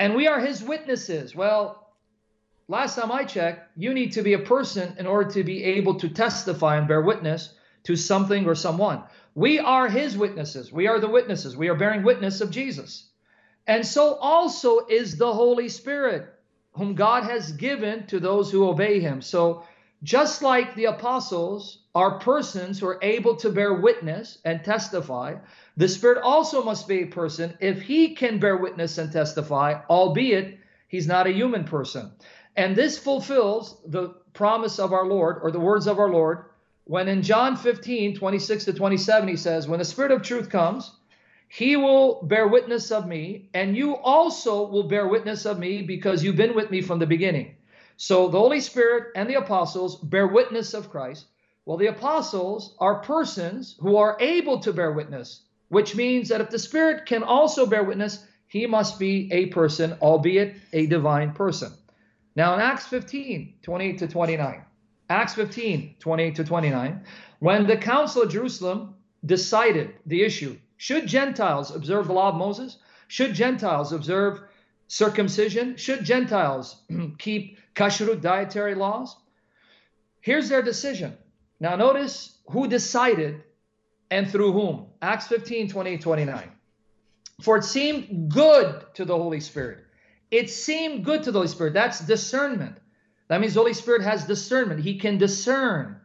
[0.00, 1.36] And we are his witnesses.
[1.36, 1.92] Well,
[2.68, 5.96] last time I checked, you need to be a person in order to be able
[5.96, 7.52] to testify and bear witness
[7.84, 9.02] to something or someone.
[9.34, 10.72] We are his witnesses.
[10.72, 11.54] We are the witnesses.
[11.54, 13.10] We are bearing witness of Jesus.
[13.66, 16.32] And so also is the Holy Spirit
[16.72, 19.20] whom God has given to those who obey him.
[19.20, 19.64] So,
[20.02, 25.34] just like the apostles are persons who are able to bear witness and testify,
[25.80, 30.58] the Spirit also must be a person if he can bear witness and testify, albeit
[30.88, 32.12] he's not a human person.
[32.56, 36.44] And this fulfills the promise of our Lord or the words of our Lord
[36.90, 40.90] when in John 15, 26 to 27, he says, When the Spirit of truth comes,
[41.46, 46.24] he will bear witness of me, and you also will bear witness of me because
[46.24, 47.54] you've been with me from the beginning.
[47.96, 51.26] So the Holy Spirit and the apostles bear witness of Christ.
[51.64, 56.50] Well, the apostles are persons who are able to bear witness, which means that if
[56.50, 61.72] the Spirit can also bear witness, he must be a person, albeit a divine person.
[62.34, 64.64] Now, in Acts 15, 28 to 29,
[65.08, 67.04] Acts 15, 28 to 29,
[67.38, 72.78] when the Council of Jerusalem decided the issue, should Gentiles observe the law of Moses?
[73.06, 74.40] Should Gentiles observe
[74.88, 75.76] circumcision?
[75.76, 76.82] Should Gentiles
[77.18, 79.16] keep kashrut dietary laws?
[80.20, 81.16] Here's their decision.
[81.60, 83.44] Now notice who decided
[84.10, 84.86] and through whom.
[85.02, 86.50] Acts 15, 28, 29.
[87.42, 89.84] For it seemed good to the Holy Spirit.
[90.30, 91.74] It seemed good to the Holy Spirit.
[91.74, 92.76] That's discernment.
[93.28, 94.80] That means the Holy Spirit has discernment.
[94.80, 96.00] He can discern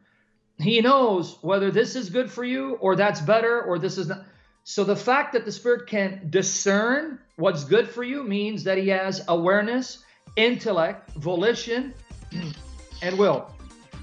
[0.58, 4.26] he knows whether this is good for you or that's better or this is not.
[4.64, 8.90] So the fact that the Spirit can discern what's good for you means that he
[8.90, 10.04] has awareness,
[10.36, 11.94] intellect, volition,
[13.02, 13.55] and will.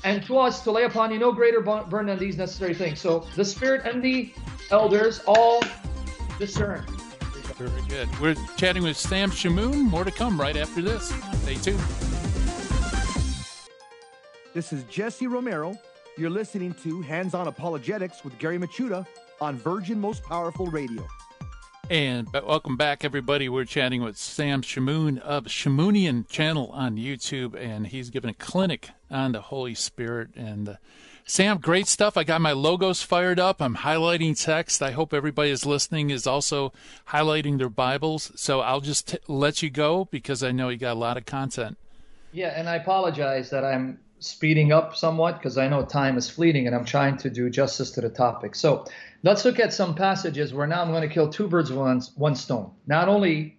[0.05, 3.01] And to us, to lay upon you no greater burden than these necessary things.
[3.01, 4.33] So the Spirit and the
[4.71, 5.63] elders all
[6.39, 6.85] discern.
[7.57, 8.21] Very good.
[8.21, 9.77] We're chatting with Sam Shamoun.
[9.85, 11.15] More to come right after this.
[11.43, 11.81] Stay tuned.
[14.55, 15.79] This is Jesse Romero.
[16.19, 19.07] You're listening to Hands On Apologetics with Gary Michuta
[19.41, 21.07] on Virgin Most Powerful Radio.
[21.91, 23.49] And welcome back, everybody.
[23.49, 28.91] We're chatting with Sam Shamoun of Shamounian channel on YouTube, and he's giving a clinic
[29.11, 30.31] on the Holy Spirit.
[30.37, 30.77] And uh,
[31.27, 32.17] Sam, great stuff.
[32.17, 33.61] I got my logos fired up.
[33.61, 34.81] I'm highlighting text.
[34.81, 36.73] I hope everybody is listening is also
[37.09, 38.33] highlighting their Bibles.
[38.37, 41.27] So I'll just t- let you go because I know you got a lot of
[41.27, 41.77] content.
[42.33, 46.67] Yeah, and I apologize that I'm speeding up somewhat because I know time is fleeting
[46.67, 48.55] and I'm trying to do justice to the topic.
[48.55, 48.87] So
[49.23, 52.01] let's look at some passages where now I'm going to kill two birds with one,
[52.17, 52.71] one stone.
[52.87, 53.59] Not only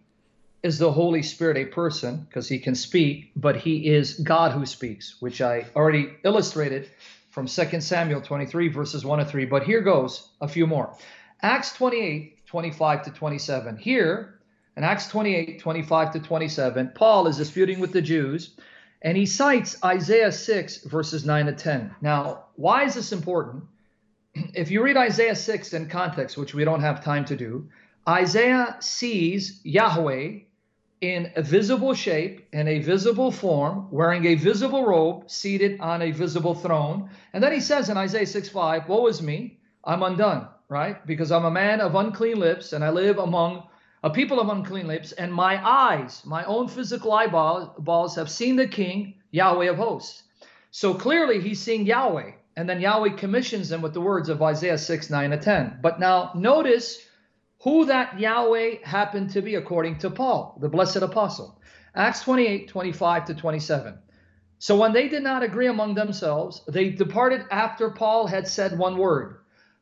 [0.61, 4.65] is the Holy Spirit a person because he can speak, but he is God who
[4.65, 6.89] speaks, which I already illustrated
[7.31, 9.45] from 2 Samuel 23, verses 1 to 3.
[9.45, 10.95] But here goes a few more.
[11.41, 13.77] Acts 28, 25 to 27.
[13.77, 14.39] Here,
[14.77, 18.55] in Acts 28, 25 to 27, Paul is disputing with the Jews
[19.01, 21.93] and he cites Isaiah 6, verses 9 to 10.
[21.99, 23.65] Now, why is this important?
[24.35, 27.69] If you read Isaiah 6 in context, which we don't have time to do,
[28.07, 30.39] Isaiah sees Yahweh
[31.01, 36.11] in a visible shape, in a visible form, wearing a visible robe, seated on a
[36.11, 37.09] visible throne.
[37.33, 41.05] And then he says in Isaiah 6 5, Woe is me, I'm undone, right?
[41.05, 43.67] Because I'm a man of unclean lips, and I live among
[44.03, 48.67] a people of unclean lips, and my eyes, my own physical eyeballs, have seen the
[48.67, 50.23] King, Yahweh of hosts.
[50.71, 54.77] So clearly he's seeing Yahweh, and then Yahweh commissions them with the words of Isaiah
[54.77, 55.79] 6, 9, and 10.
[55.81, 56.99] But now notice
[57.63, 61.59] who that Yahweh happened to be according to Paul, the blessed apostle.
[61.95, 63.97] Acts 28, 25 to 27.
[64.59, 68.97] So when they did not agree among themselves, they departed after Paul had said one
[68.97, 69.37] word.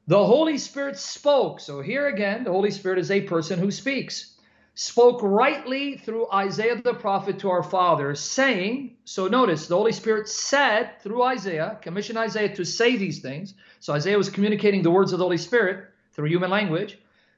[0.08, 1.60] The Holy Spirit spoke.
[1.60, 4.36] So here again, the Holy Spirit is a person who speaks.
[4.74, 10.30] Spoke rightly through Isaiah the prophet to our fathers, saying, so notice the Holy Spirit
[10.30, 13.54] said through Isaiah, commissioned Isaiah to say these things.
[13.82, 16.98] So Isaiah was communicating the words of the Holy Spirit through human language.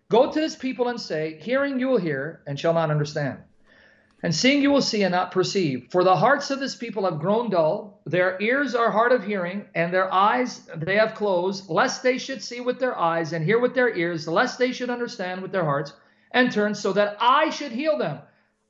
[0.09, 3.39] Go to this people and say, Hearing you will hear and shall not understand.
[4.21, 5.87] And seeing you will see and not perceive.
[5.89, 9.65] For the hearts of this people have grown dull, their ears are hard of hearing,
[9.73, 13.59] and their eyes they have closed, lest they should see with their eyes and hear
[13.59, 15.93] with their ears, lest they should understand with their hearts
[16.33, 18.19] and turn, so that I should heal them.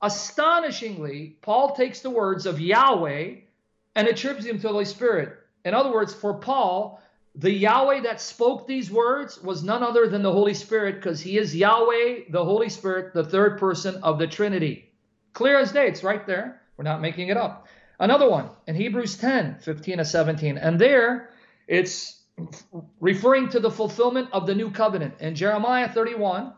[0.02, 3.36] Astonishingly, Paul takes the words of Yahweh
[3.96, 5.38] and attributes them to the Holy Spirit.
[5.64, 7.02] In other words, for Paul,
[7.36, 11.38] the Yahweh that spoke these words was none other than the Holy Spirit, because he
[11.38, 14.92] is Yahweh, the Holy Spirit, the third person of the Trinity.
[15.32, 16.62] Clear as day, it's right there.
[16.78, 17.68] We're not making it up.
[18.00, 20.58] Another one in Hebrews 10, 15 to 17.
[20.58, 21.30] And there
[21.68, 22.20] it's
[23.00, 25.16] referring to the fulfillment of the new covenant.
[25.22, 26.54] In Jeremiah 31,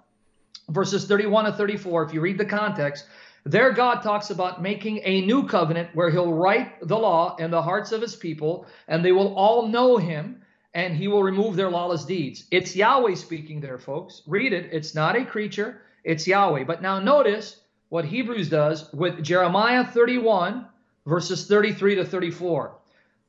[0.70, 3.06] verses 31 to 34, if you read the context,
[3.44, 7.62] there God talks about making a new covenant where he'll write the law in the
[7.62, 10.42] hearts of his people, and they will all know him,
[10.74, 12.46] and he will remove their lawless deeds.
[12.50, 14.24] It's Yahweh speaking there, folks.
[14.26, 14.70] Read it.
[14.72, 16.64] It's not a creature, it's Yahweh.
[16.64, 20.66] But now notice what Hebrews does with Jeremiah 31,
[21.06, 22.76] verses 33 to 34.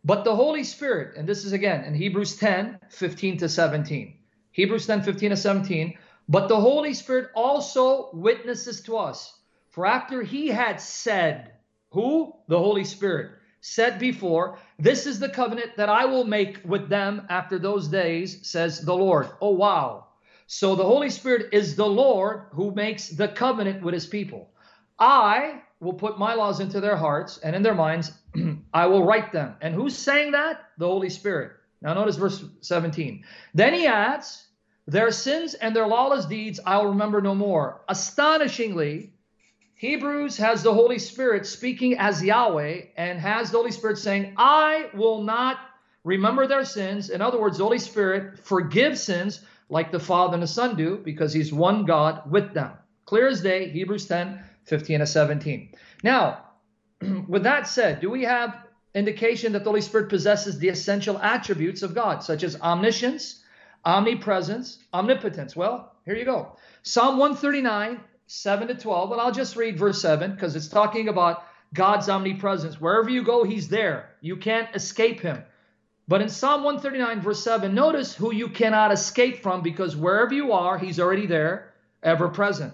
[0.02, 4.14] But the Holy Spirit, and this is again in Hebrews 10, 15 to 17.
[4.52, 5.98] Hebrews 10, 15 to 17.
[6.28, 9.38] But the Holy Spirit also witnesses to us.
[9.70, 11.52] For after he had said,
[11.90, 12.34] Who?
[12.48, 17.26] The Holy Spirit said before, This is the covenant that I will make with them
[17.28, 19.28] after those days, says the Lord.
[19.40, 20.06] Oh, wow.
[20.46, 24.50] So the Holy Spirit is the Lord who makes the covenant with his people.
[24.98, 28.12] I will put my laws into their hearts and in their minds
[28.74, 29.56] I will write them.
[29.60, 30.70] And who's saying that?
[30.78, 31.52] The Holy Spirit.
[31.82, 33.24] Now notice verse 17.
[33.54, 34.46] Then he adds,
[34.86, 37.82] Their sins and their lawless deeds I'll remember no more.
[37.88, 39.12] Astonishingly,
[39.74, 44.88] Hebrews has the Holy Spirit speaking as Yahweh and has the Holy Spirit saying, I
[44.94, 45.58] will not
[46.04, 47.10] remember their sins.
[47.10, 50.96] In other words, the Holy Spirit forgives sins like the Father and the Son do,
[50.96, 52.70] because he's one God with them.
[53.04, 55.74] Clear as day, Hebrews 10, 15 to 17.
[56.04, 56.44] Now,
[57.28, 58.56] with that said, do we have
[58.94, 63.42] indication that the Holy Spirit possesses the essential attributes of God, such as omniscience,
[63.86, 65.56] omnipresence, omnipotence?
[65.56, 66.56] Well, here you go.
[66.82, 71.44] Psalm 139, 7 to 12, and I'll just read verse 7 because it's talking about
[71.72, 72.80] God's omnipresence.
[72.80, 74.10] Wherever you go, He's there.
[74.20, 75.42] You can't escape Him.
[76.08, 80.52] But in Psalm 139, verse 7, notice who you cannot escape from because wherever you
[80.52, 82.72] are, he's already there, ever present.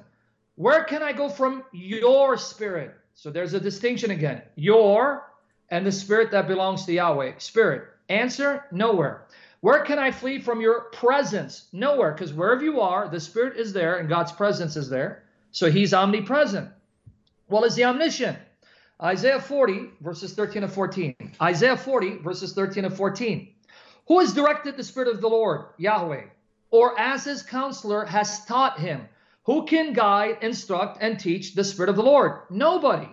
[0.56, 2.94] Where can I go from your spirit?
[3.14, 4.42] So there's a distinction again.
[4.54, 5.26] Your
[5.70, 7.38] and the spirit that belongs to Yahweh.
[7.38, 7.88] Spirit.
[8.10, 9.22] Answer nowhere.
[9.62, 11.68] Where can I flee from your presence?
[11.72, 15.22] Nowhere, because wherever you are, the spirit is there and God's presence is there.
[15.52, 16.68] So he's omnipresent.
[17.48, 18.36] Well, is he omniscient?
[19.00, 21.14] Isaiah 40, verses 13 and 14.
[21.40, 23.54] Isaiah 40, verses 13 and 14.
[24.08, 26.24] Who has directed the Spirit of the Lord, Yahweh,
[26.72, 29.02] or as his counselor has taught him?
[29.44, 32.40] Who can guide, instruct, and teach the Spirit of the Lord?
[32.50, 33.08] Nobody.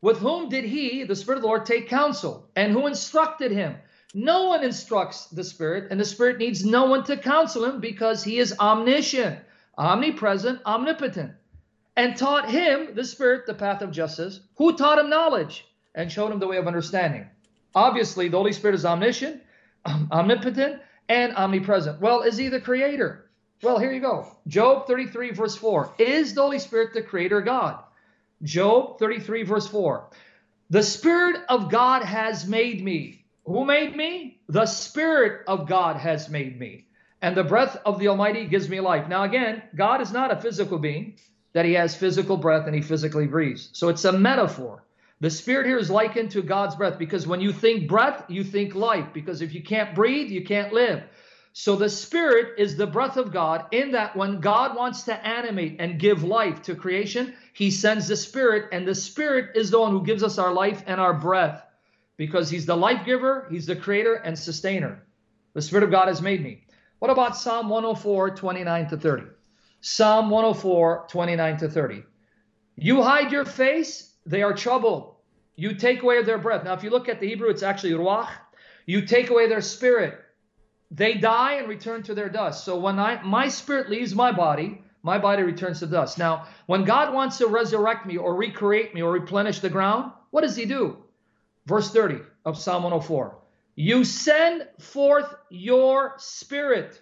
[0.00, 2.50] With whom did he, the Spirit of the Lord, take counsel?
[2.56, 3.76] And who instructed him?
[4.14, 8.24] No one instructs the Spirit, and the Spirit needs no one to counsel him because
[8.24, 9.40] he is omniscient,
[9.76, 11.32] omnipresent, omnipotent
[11.96, 16.32] and taught him, the Spirit, the path of justice, who taught him knowledge and showed
[16.32, 17.26] him the way of understanding.
[17.74, 19.42] Obviously, the Holy Spirit is omniscient,
[20.10, 22.00] omnipotent, and omnipresent.
[22.00, 23.30] Well, is he the creator?
[23.62, 24.26] Well, here you go.
[24.46, 25.94] Job 33, verse 4.
[25.98, 27.82] Is the Holy Spirit the creator God?
[28.42, 30.10] Job 33, verse 4.
[30.70, 33.23] The Spirit of God has made me.
[33.46, 34.40] Who made me?
[34.48, 36.86] The Spirit of God has made me.
[37.20, 39.08] And the breath of the Almighty gives me life.
[39.08, 41.18] Now, again, God is not a physical being
[41.52, 43.68] that he has physical breath and he physically breathes.
[43.72, 44.84] So it's a metaphor.
[45.20, 48.74] The spirit here is likened to God's breath because when you think breath, you think
[48.74, 49.12] life.
[49.12, 51.02] Because if you can't breathe, you can't live.
[51.52, 55.76] So the spirit is the breath of God, in that when God wants to animate
[55.78, 59.92] and give life to creation, he sends the spirit, and the spirit is the one
[59.92, 61.64] who gives us our life and our breath
[62.16, 65.04] because he's the life giver, he's the creator and sustainer.
[65.54, 66.64] The spirit of God has made me.
[66.98, 69.22] What about Psalm 104, 29 to 30?
[69.80, 72.02] Psalm 104, 29 to 30.
[72.76, 75.14] You hide your face, they are troubled.
[75.56, 76.64] You take away their breath.
[76.64, 78.30] Now, if you look at the Hebrew, it's actually ruach.
[78.86, 80.18] You take away their spirit.
[80.90, 82.64] They die and return to their dust.
[82.64, 86.18] So when I, my spirit leaves my body, my body returns to dust.
[86.18, 90.40] Now, when God wants to resurrect me or recreate me or replenish the ground, what
[90.40, 91.03] does he do?
[91.66, 93.38] Verse 30 of Psalm 104.
[93.76, 97.00] You send forth your spirit.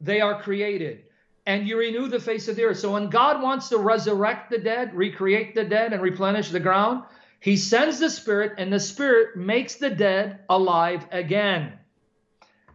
[0.00, 1.04] They are created
[1.46, 2.78] and you renew the face of the earth.
[2.78, 7.04] So when God wants to resurrect the dead, recreate the dead, and replenish the ground,
[7.40, 11.72] he sends the Spirit, and the Spirit makes the dead alive again.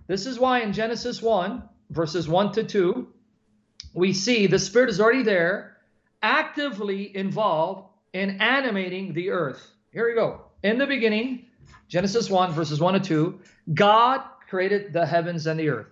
[0.07, 3.07] This is why in Genesis 1, verses 1 to 2,
[3.93, 5.77] we see the Spirit is already there,
[6.21, 9.65] actively involved in animating the earth.
[9.91, 10.44] Here we go.
[10.65, 11.45] In the beginning,
[11.89, 13.39] Genesis 1, verses 1 to 2,
[13.75, 15.85] God created the heavens and the earth.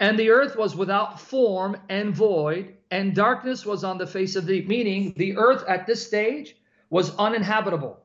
[0.00, 4.46] And the earth was without form and void, and darkness was on the face of
[4.46, 6.56] the deep, meaning the earth at this stage
[6.88, 7.98] was uninhabitable.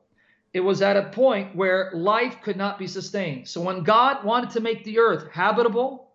[0.52, 3.48] It was at a point where life could not be sustained.
[3.48, 6.10] So when God wanted to make the earth habitable,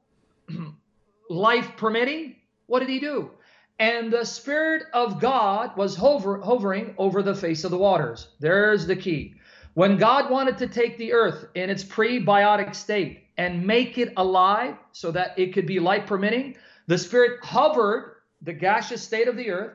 [1.32, 2.36] life permitting,
[2.68, 3.32] what did he do?
[3.80, 8.28] And the Spirit of God was hover, hovering over the face of the waters.
[8.39, 9.34] There's the key.
[9.75, 14.75] When God wanted to take the earth in its prebiotic state, and make it alive
[14.91, 16.55] so that it could be light permitting.
[16.88, 19.73] The Spirit hovered the gaseous state of the earth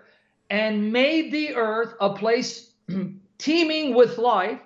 [0.48, 2.72] and made the earth a place
[3.38, 4.60] teeming with life,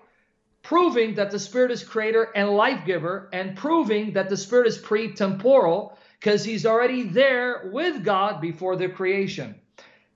[0.63, 4.79] proving that the Spirit is creator and life giver, and proving that the Spirit is
[4.79, 9.55] pre temporal because He's already there with God before the creation.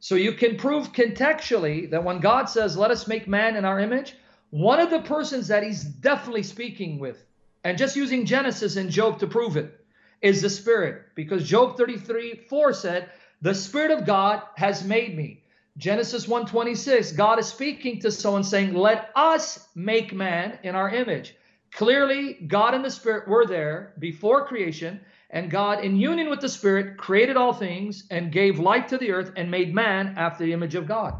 [0.00, 3.81] So you can prove contextually that when God says, Let us make man in our
[3.81, 4.14] image,
[4.51, 7.25] one of the persons that He's definitely speaking with
[7.65, 9.79] and just using Genesis and Job to prove it
[10.23, 11.03] is the Spirit.
[11.15, 13.11] Because Job 33 4 said,
[13.43, 15.43] The Spirit of God has made me.
[15.77, 21.37] Genesis 1:26, God is speaking to someone saying, Let us make man in our image.
[21.73, 26.49] Clearly, God and the Spirit were there before creation, and God, in union with the
[26.49, 30.53] Spirit, created all things and gave life to the earth and made man after the
[30.53, 31.15] image of God.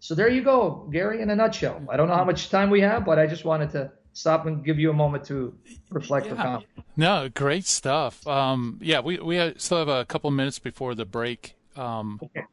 [0.00, 1.82] So there you go, Gary, in a nutshell.
[1.90, 4.64] I don't know how much time we have, but I just wanted to stop and
[4.64, 5.54] give you a moment to
[5.90, 6.32] reflect yeah.
[6.32, 6.66] or comment.
[6.96, 8.26] No, great stuff.
[8.26, 11.54] Um, yeah, we we still have a couple minutes before the break.
[11.76, 12.44] Um, okay.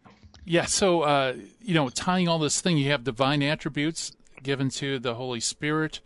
[0.43, 4.11] Yeah, so uh, you know, tying all this thing, you have divine attributes
[4.43, 6.01] given to the Holy Spirit.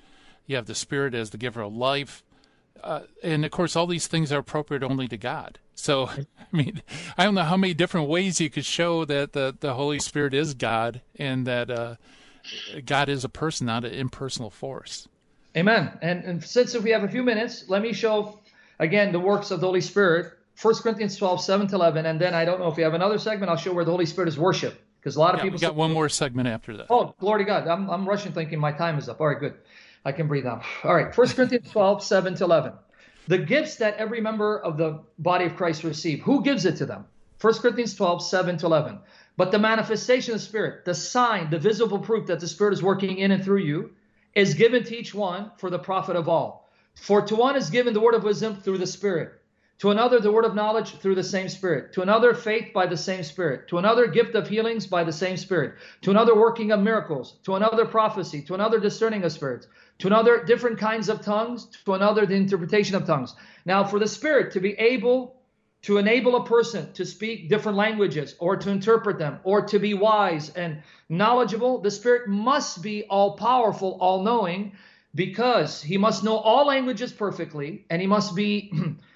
[0.45, 2.23] You have the Spirit as the giver of life,
[2.83, 5.59] uh, and of course, all these things are appropriate only to God.
[5.76, 6.82] So, I mean,
[7.17, 10.34] I don't know how many different ways you could show that the the Holy Spirit
[10.34, 11.95] is God and that uh,
[12.86, 15.07] God is a person, not an impersonal force.
[15.55, 15.91] Amen.
[16.01, 18.39] And, and since we have a few minutes, let me show
[18.80, 20.34] again the works of the Holy Spirit.
[20.61, 22.05] 1 Corinthians 12, 7 to 11.
[22.05, 24.05] And then I don't know if we have another segment, I'll show where the Holy
[24.05, 24.80] Spirit is worship.
[24.99, 25.59] Because a lot of yeah, people.
[25.59, 26.86] Got one more segment after that.
[26.89, 27.67] Oh, glory to God.
[27.67, 29.19] I'm, I'm rushing thinking my time is up.
[29.19, 29.55] All right, good.
[30.05, 30.63] I can breathe out.
[30.84, 31.15] All right.
[31.15, 32.74] 1 Corinthians 12, 7 to 11.
[33.28, 36.86] The gifts that every member of the body of Christ receive, who gives it to
[36.86, 37.05] them?
[37.39, 38.99] 1 Corinthians 12, 7 to 11.
[39.38, 42.84] But the manifestation of the Spirit, the sign, the visible proof that the Spirit is
[42.84, 43.91] working in and through you,
[44.36, 46.69] is given to each one for the profit of all.
[46.95, 49.40] For to one is given the word of wisdom through the Spirit,
[49.82, 52.95] to another the word of knowledge through the same Spirit, to another faith by the
[52.95, 56.79] same Spirit, to another gift of healings by the same Spirit, to another working of
[56.79, 59.65] miracles, to another prophecy, to another discerning of spirits,
[59.97, 63.34] to another different kinds of tongues, to another the interpretation of tongues.
[63.65, 65.41] Now, for the Spirit to be able
[65.82, 69.95] to enable a person to speak different languages or to interpret them or to be
[69.95, 74.73] wise and knowledgeable, the Spirit must be all powerful, all knowing,
[75.15, 78.71] because he must know all languages perfectly and he must be.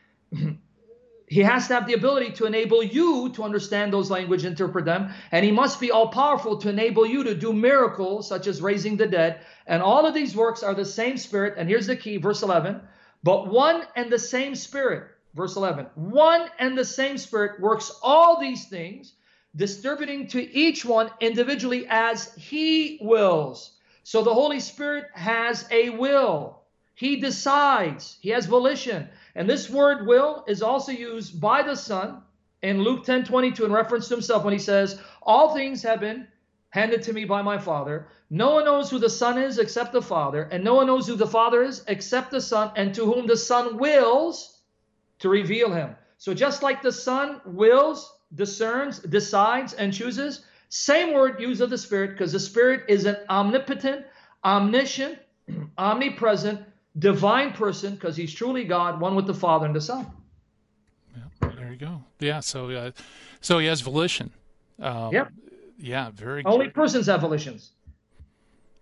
[1.27, 5.11] he has to have the ability to enable you to understand those language, interpret them,
[5.31, 8.97] and he must be all powerful to enable you to do miracles such as raising
[8.97, 9.41] the dead.
[9.65, 11.55] And all of these works are the same spirit.
[11.57, 12.81] And here's the key, verse 11.
[13.23, 18.39] But one and the same spirit, verse 11, one and the same spirit works all
[18.39, 19.13] these things,
[19.55, 23.71] distributing to each one individually as he wills.
[24.03, 26.61] So the Holy Spirit has a will.
[26.93, 29.09] He decides, he has volition.
[29.35, 32.21] And this word will is also used by the Son
[32.61, 36.27] in Luke 10 22 in reference to himself when he says, All things have been
[36.69, 38.07] handed to me by my Father.
[38.29, 41.15] No one knows who the Son is except the Father, and no one knows who
[41.15, 44.61] the Father is except the Son, and to whom the Son wills
[45.19, 45.95] to reveal him.
[46.17, 51.77] So just like the Son wills, discerns, decides, and chooses, same word used of the
[51.77, 54.05] Spirit, because the Spirit is an omnipotent,
[54.43, 55.19] omniscient,
[55.77, 56.61] omnipresent,
[56.97, 60.07] divine person because he's truly God, one with the Father and the Son.
[61.15, 62.03] Yeah, there you go.
[62.19, 62.91] Yeah, so uh,
[63.41, 64.31] so he has volition.
[64.79, 65.25] Um, yeah.
[65.77, 66.43] Yeah, very.
[66.45, 66.73] Only good.
[66.73, 67.71] persons have volitions.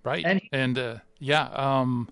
[0.04, 0.24] Right.
[0.26, 2.10] And, and uh, yeah, um,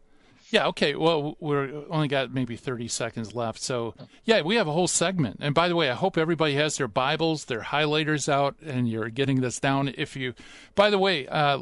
[0.52, 0.96] yeah, okay.
[0.96, 3.62] Well, we're only got maybe 30 seconds left.
[3.62, 3.96] So,
[4.26, 5.38] yeah, we have a whole segment.
[5.40, 9.10] And by the way, I hope everybody has their Bibles, their highlighters out, and you're
[9.10, 9.94] getting this down.
[9.98, 10.34] If you,
[10.76, 11.60] by the way, uh,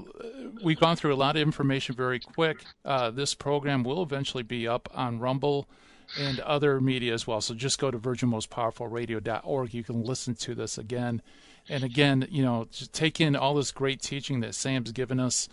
[0.64, 2.64] we've gone through a lot of information very quick.
[2.84, 5.70] Uh, this program will eventually be up on Rumble
[6.18, 7.42] and other media as well.
[7.42, 9.74] So just go to virginmostpowerfulradio.org.
[9.74, 11.22] You can listen to this again
[11.70, 12.28] and again.
[12.32, 15.48] You know, take in all this great teaching that Sam's given us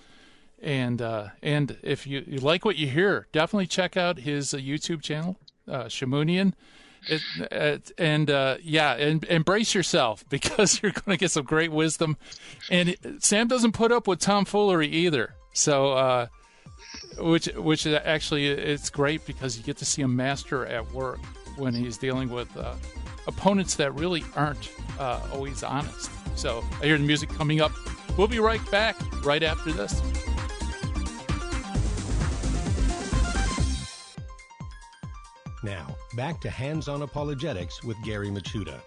[0.63, 4.59] and uh, and if you, you like what you hear, definitely check out his uh,
[4.59, 5.37] YouTube channel,
[5.69, 6.55] uh, Shamounian.
[7.09, 11.71] It, it, and uh, yeah, and embrace yourself because you're going to get some great
[11.71, 12.17] wisdom.
[12.71, 15.35] And it, Sam doesn't put up with tomfoolery either.
[15.53, 16.27] So, uh,
[17.19, 21.21] which which actually it's great because you get to see a master at work
[21.57, 22.75] when he's dealing with uh,
[23.27, 26.11] opponents that really aren't uh, always honest.
[26.37, 27.73] So I hear the music coming up.
[28.17, 30.01] We'll be right back right after this.
[35.67, 38.79] Now, back to Hands on Apologetics with Gary Michuta.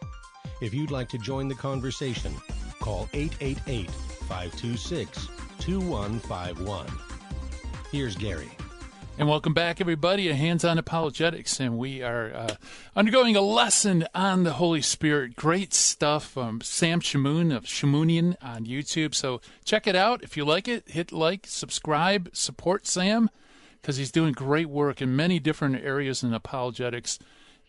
[0.61, 2.33] If you'd like to join the conversation,
[2.79, 5.27] call 888 526
[5.59, 6.87] 2151.
[7.91, 8.49] Here's Gary.
[9.17, 11.59] And welcome back, everybody, to Hands on Apologetics.
[11.59, 12.55] And we are uh,
[12.95, 15.35] undergoing a lesson on the Holy Spirit.
[15.35, 19.13] Great stuff from Sam Shamoun of Shamounian on YouTube.
[19.13, 20.23] So check it out.
[20.23, 23.29] If you like it, hit like, subscribe, support Sam
[23.81, 27.19] because he's doing great work in many different areas in apologetics.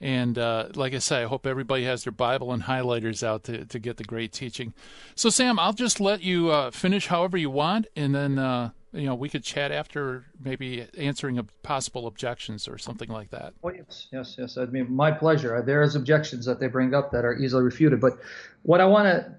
[0.01, 3.67] And uh, like I say, I hope everybody has their Bible and highlighters out to,
[3.67, 4.73] to get the great teaching.
[5.15, 9.05] So, Sam, I'll just let you uh, finish however you want, and then uh, you
[9.05, 13.53] know we could chat after, maybe answering a possible objections or something like that.
[13.63, 14.57] Oh yes, yes, yes.
[14.57, 15.63] I mean, my pleasure.
[15.65, 18.15] There is objections that they bring up that are easily refuted, but
[18.63, 19.35] what I want to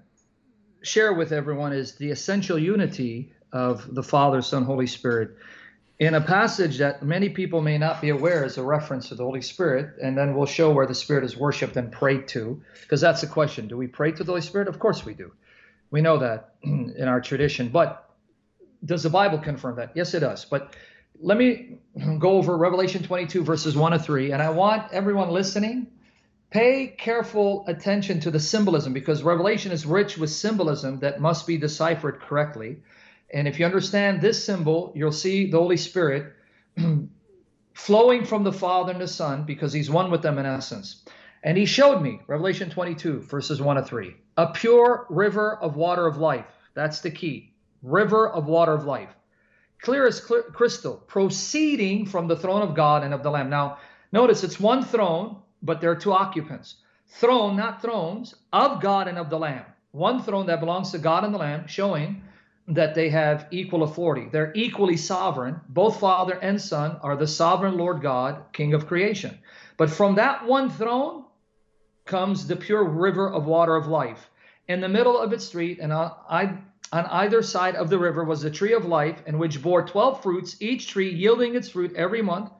[0.82, 5.36] share with everyone is the essential unity of the Father, Son, Holy Spirit
[6.02, 9.22] in a passage that many people may not be aware is a reference to the
[9.22, 13.00] Holy Spirit, and then we'll show where the Spirit is worshipped and prayed to, because
[13.00, 13.68] that's the question.
[13.68, 14.66] Do we pray to the Holy Spirit?
[14.66, 15.32] Of course we do.
[15.92, 17.68] We know that in our tradition.
[17.68, 18.10] But
[18.84, 19.92] does the Bible confirm that?
[19.94, 20.44] Yes, it does.
[20.44, 20.74] But
[21.20, 21.78] let me
[22.18, 25.86] go over Revelation 22, verses 1 to 3, and I want everyone listening.
[26.50, 31.58] Pay careful attention to the symbolism because Revelation is rich with symbolism that must be
[31.58, 32.78] deciphered correctly.
[33.32, 36.34] And if you understand this symbol, you'll see the Holy Spirit
[37.74, 41.02] flowing from the Father and the Son because he's one with them in essence.
[41.42, 46.06] And he showed me, Revelation 22, verses 1 to 3, a pure river of water
[46.06, 46.46] of life.
[46.74, 47.54] That's the key.
[47.82, 49.10] River of water of life.
[49.80, 53.50] Clear as crystal, proceeding from the throne of God and of the Lamb.
[53.50, 53.78] Now,
[54.12, 56.76] notice it's one throne, but there are two occupants.
[57.08, 59.64] Throne, not thrones, of God and of the Lamb.
[59.90, 62.22] One throne that belongs to God and the Lamb, showing
[62.68, 64.28] that they have equal authority.
[64.30, 65.60] They're equally sovereign.
[65.68, 69.38] Both Father and Son are the sovereign Lord God, King of creation.
[69.76, 71.24] But from that one throne
[72.04, 74.30] comes the pure river of water of life.
[74.68, 76.12] In the middle of its street, and on,
[76.92, 80.22] on either side of the river was the tree of life, in which bore twelve
[80.22, 82.50] fruits, each tree yielding its fruit every month.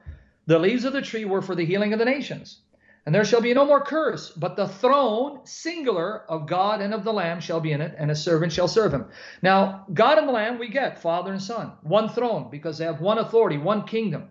[0.47, 2.59] The leaves of the tree were for the healing of the nations.
[3.05, 7.03] And there shall be no more curse, but the throne, singular, of God and of
[7.03, 9.07] the Lamb shall be in it, and a servant shall serve him.
[9.41, 13.01] Now, God and the Lamb, we get Father and Son, one throne, because they have
[13.01, 14.29] one authority, one kingdom.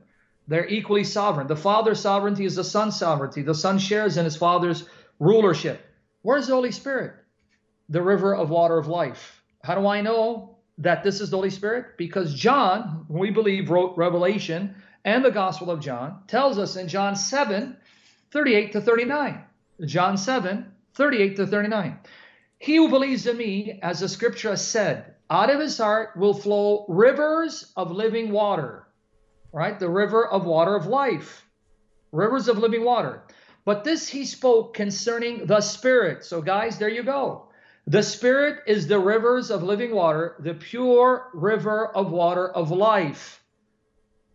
[0.49, 1.49] They're equally sovereign.
[1.49, 3.43] The Father's sovereignty is the Son's sovereignty.
[3.43, 4.85] The Son shares in his Father's
[5.19, 5.85] rulership.
[6.23, 7.13] Where's the Holy Spirit?
[7.91, 9.43] The river of water of life.
[9.63, 11.99] How do I know that this is the Holy Spirit?
[11.99, 17.17] Because John, we believe, wrote Revelation and the Gospel of John, tells us in John
[17.17, 17.77] 7
[18.33, 19.45] 38 to 39.
[19.85, 21.99] John 7, 38 to 39.
[22.59, 26.33] He who believes in me, as the scripture has said, out of his heart will
[26.33, 28.87] flow rivers of living water.
[29.53, 29.79] Right?
[29.79, 31.47] The river of water of life.
[32.11, 33.23] Rivers of living water.
[33.67, 36.25] But this he spoke concerning the Spirit.
[36.25, 37.49] So, guys, there you go.
[37.87, 43.42] The Spirit is the rivers of living water, the pure river of water of life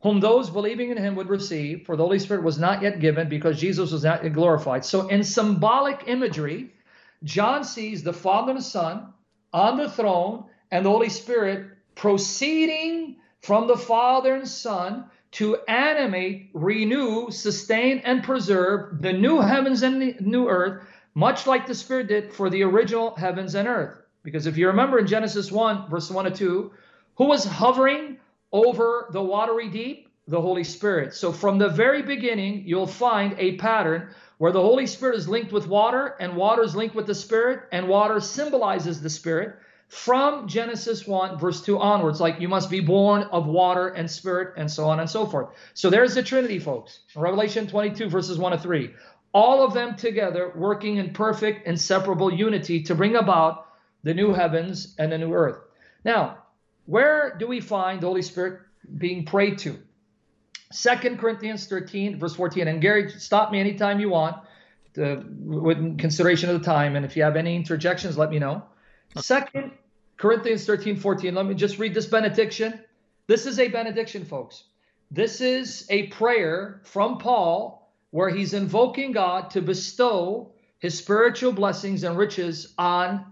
[0.02, 3.30] whom those believing in him would receive, for the Holy Spirit was not yet given
[3.30, 4.86] because Jesus was not yet glorified.
[4.86, 6.72] So, in symbolic imagery,
[7.24, 9.14] John sees the Father and the Son
[9.54, 16.50] on the throne and the Holy Spirit proceeding from the Father and Son to animate,
[16.54, 22.08] renew, sustain, and preserve the new heavens and the new earth, much like the Spirit
[22.08, 23.98] did for the original heavens and earth.
[24.24, 26.72] Because if you remember in Genesis 1, verse 1 to 2,
[27.16, 28.18] who was hovering
[28.52, 30.10] over the watery deep?
[30.28, 31.14] The Holy Spirit.
[31.14, 35.52] So from the very beginning, you'll find a pattern where the Holy Spirit is linked
[35.52, 39.56] with water and water is linked with the Spirit and water symbolizes the Spirit
[39.88, 42.20] from Genesis 1, verse 2 onwards.
[42.20, 45.50] Like you must be born of water and Spirit and so on and so forth.
[45.74, 47.00] So there's the Trinity, folks.
[47.16, 48.94] Revelation 22, verses 1 to 3.
[49.34, 53.68] All of them together working in perfect, inseparable unity to bring about
[54.04, 55.60] the new heavens and the new earth.
[56.04, 56.40] Now,
[56.88, 58.62] where do we find the Holy Spirit
[58.98, 59.78] being prayed to?
[60.72, 62.68] Second Corinthians 13, verse 14.
[62.68, 64.38] And Gary, stop me anytime you want
[64.96, 66.96] to, with consideration of the time.
[66.96, 68.64] And if you have any interjections, let me know.
[69.18, 69.72] Second
[70.18, 71.36] Corinthians 13, 14.
[71.36, 72.80] Let me just read this benediction.
[73.28, 74.64] This is a benediction, folks.
[75.12, 82.04] This is a prayer from Paul where he's invoking God to bestow his spiritual blessings
[82.04, 83.26] and riches on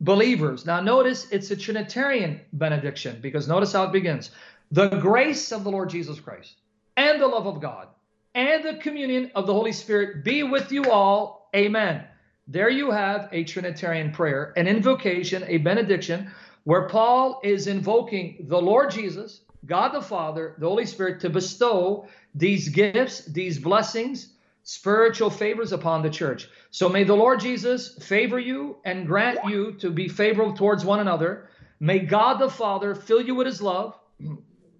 [0.00, 0.64] believers.
[0.64, 4.30] Now, notice it's a Trinitarian benediction because notice how it begins
[4.72, 6.54] the grace of the Lord Jesus Christ
[6.96, 7.88] and the love of God
[8.34, 11.50] and the communion of the Holy Spirit be with you all.
[11.54, 12.04] Amen.
[12.46, 16.30] There you have a Trinitarian prayer, an invocation, a benediction,
[16.64, 22.06] where Paul is invoking the Lord Jesus, God the Father, the Holy Spirit to bestow
[22.34, 26.48] these gifts, these blessings, spiritual favors upon the church.
[26.70, 31.00] So may the Lord Jesus favor you and grant you to be favorable towards one
[31.00, 31.48] another.
[31.80, 33.98] May God the Father fill you with his love,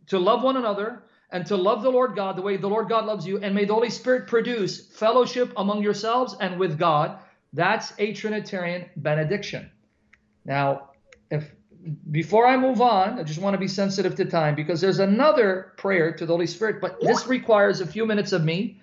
[0.08, 3.06] to love one another, and to love the Lord God the way the Lord God
[3.06, 3.38] loves you.
[3.38, 7.18] And may the Holy Spirit produce fellowship among yourselves and with God.
[7.52, 9.70] That's a Trinitarian benediction.
[10.44, 10.90] Now,
[11.30, 11.50] if
[12.10, 15.72] before I move on, I just want to be sensitive to time because there's another
[15.76, 18.80] prayer to the Holy Spirit, but this requires a few minutes of me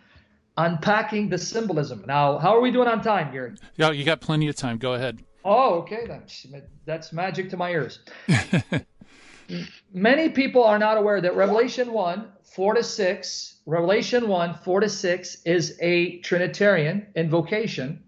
[0.57, 2.03] unpacking the symbolism.
[2.07, 3.53] Now, how are we doing on time, Gary?
[3.75, 4.77] Yeah, you got plenty of time.
[4.77, 5.23] Go ahead.
[5.45, 6.05] Oh, okay.
[6.07, 6.45] That's,
[6.85, 7.99] that's magic to my ears.
[9.93, 14.89] Many people are not aware that Revelation 1, 4 to 6, Revelation 1, 4 to
[14.89, 18.03] 6 is a Trinitarian invocation.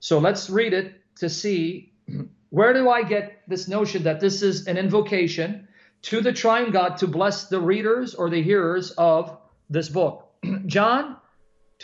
[0.00, 1.92] So let's read it to see
[2.50, 5.68] where do I get this notion that this is an invocation
[6.02, 9.38] to the triune God to bless the readers or the hearers of
[9.70, 10.28] this book.
[10.66, 11.16] John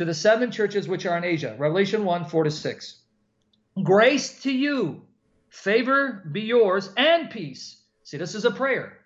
[0.01, 1.55] to the seven churches which are in Asia.
[1.59, 3.01] Revelation 1 4 to 6.
[3.83, 5.03] Grace to you,
[5.51, 7.83] favor be yours, and peace.
[8.05, 8.97] See, this is a prayer.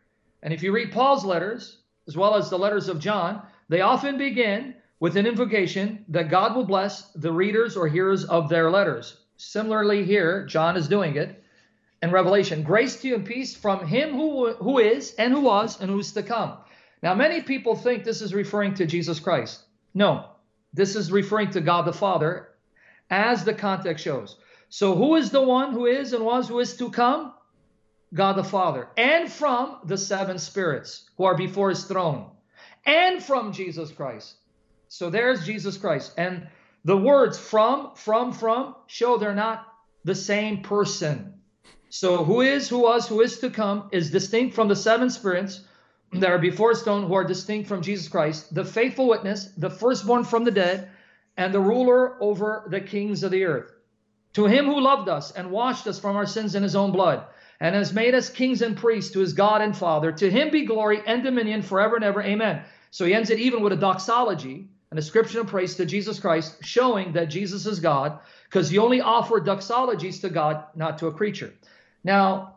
[0.41, 4.19] And if you read Paul's letters, as well as the letters of John, they often
[4.19, 9.17] begin with an invocation that God will bless the readers or hearers of their letters.
[9.37, 11.43] Similarly, here, John is doing it
[12.03, 12.63] in Revelation.
[12.63, 16.13] Grace to you and peace from him who, who is, and who was, and who's
[16.13, 16.59] to come.
[17.03, 19.61] Now, many people think this is referring to Jesus Christ.
[19.93, 20.27] No,
[20.75, 22.49] this is referring to God the Father,
[23.09, 24.37] as the context shows.
[24.69, 27.33] So, who is the one who is and was, who is to come?
[28.13, 32.31] God the Father, and from the seven spirits who are before his throne,
[32.85, 34.35] and from Jesus Christ.
[34.89, 36.13] So, there's Jesus Christ.
[36.19, 36.49] And
[36.85, 39.67] the words from, from, from show they're not
[40.05, 41.35] the same person.
[41.89, 45.61] So who is, who was, who is to come is distinct from the seven spirits
[46.21, 50.25] that are before stone, who are distinct from Jesus Christ, the faithful witness, the firstborn
[50.25, 50.89] from the dead,
[51.37, 53.73] and the ruler over the kings of the earth.
[54.35, 57.25] To him who loved us and washed us from our sins in his own blood,
[57.61, 60.65] and has made us kings and priests to his God and Father, to him be
[60.65, 62.23] glory and dominion forever and ever.
[62.23, 62.63] Amen.
[62.91, 66.65] So he ends it even with a doxology, an ascription of praise to Jesus Christ,
[66.65, 71.13] showing that Jesus is God, because he only offered doxologies to God, not to a
[71.13, 71.53] creature.
[72.05, 72.54] Now,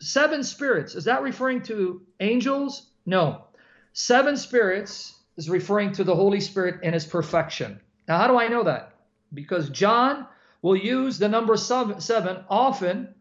[0.00, 2.90] seven spirits, is that referring to angels?
[3.04, 3.44] No.
[3.92, 7.80] Seven spirits is referring to the Holy Spirit in his perfection.
[8.08, 8.94] Now, how do I know that?
[9.32, 10.26] Because John
[10.62, 13.14] will use the number seven, often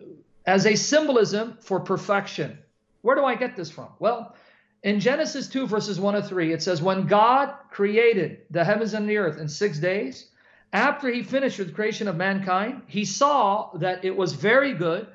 [0.45, 2.57] as a symbolism for perfection.
[3.01, 3.89] Where do I get this from?
[3.99, 4.35] Well,
[4.83, 9.09] in Genesis 2, verses 1 to 3, it says, When God created the heavens and
[9.09, 10.29] the earth in six days,
[10.71, 15.07] after he finished with creation of mankind, he saw that it was very good,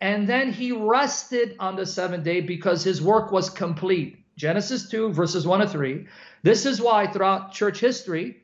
[0.00, 4.24] and then he rested on the seventh day because his work was complete.
[4.36, 6.06] Genesis 2, verses 1 to 3.
[6.42, 8.42] This is why throughout church history,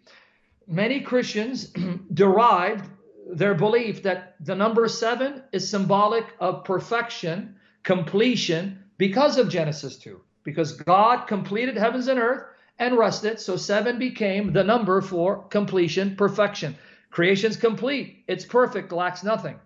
[0.66, 1.72] many Christians
[2.12, 2.84] derived
[3.30, 10.20] their belief that the number seven is symbolic of perfection, completion, because of Genesis 2.
[10.44, 12.44] Because God completed heavens and earth
[12.78, 13.40] and rested.
[13.40, 16.76] So seven became the number for completion, perfection.
[17.10, 19.58] Creation's complete, it's perfect, lacks nothing.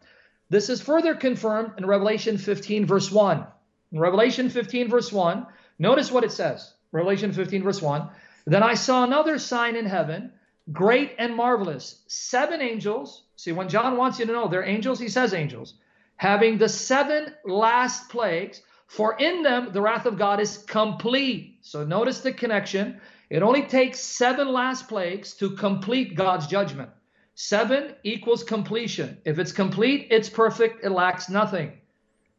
[0.51, 3.47] This is further confirmed in Revelation 15, verse 1.
[3.93, 5.47] In Revelation 15, verse 1,
[5.79, 6.75] notice what it says.
[6.91, 8.09] Revelation 15, verse 1.
[8.47, 10.33] Then I saw another sign in heaven,
[10.73, 12.03] great and marvelous.
[12.09, 13.23] Seven angels.
[13.37, 15.75] See, when John wants you to know they're angels, he says angels,
[16.17, 21.59] having the seven last plagues, for in them the wrath of God is complete.
[21.63, 23.01] So notice the connection.
[23.31, 26.91] It only takes seven last plagues to complete God's judgment.
[27.35, 29.19] Seven equals completion.
[29.25, 31.73] If it's complete, it's perfect, it lacks nothing.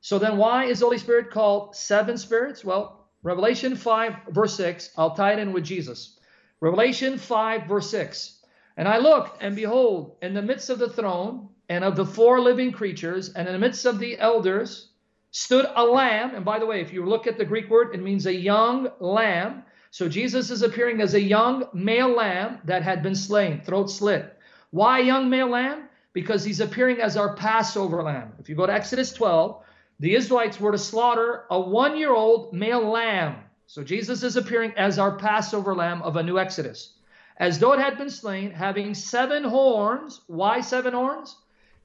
[0.02, 2.66] So then why is the Holy Spirit called seven spirits?
[2.66, 6.18] Well, Revelation 5, verse 6, I'll tie it in with Jesus.
[6.60, 8.39] Revelation 5, verse 6.
[8.78, 12.39] And I looked, and behold, in the midst of the throne and of the four
[12.39, 14.89] living creatures, and in the midst of the elders,
[15.32, 16.36] stood a lamb.
[16.36, 18.89] And by the way, if you look at the Greek word, it means a young
[19.00, 19.64] lamb.
[19.92, 24.38] So Jesus is appearing as a young male lamb that had been slain, throat slit.
[24.72, 25.89] Why young male lamb?
[26.13, 28.34] Because he's appearing as our Passover lamb.
[28.39, 29.61] If you go to Exodus 12,
[29.99, 33.36] the Israelites were to slaughter a one year old male lamb.
[33.67, 36.93] So Jesus is appearing as our Passover lamb of a new Exodus.
[37.36, 40.22] As though it had been slain, having seven horns.
[40.28, 41.36] Why seven horns?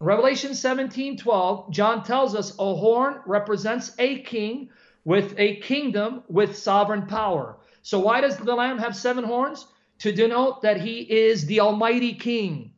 [0.01, 4.70] In Revelation 17 12, John tells us a horn represents a king
[5.05, 7.57] with a kingdom with sovereign power.
[7.82, 9.66] So, why does the lamb have seven horns?
[10.01, 12.72] To denote that he is the Almighty King.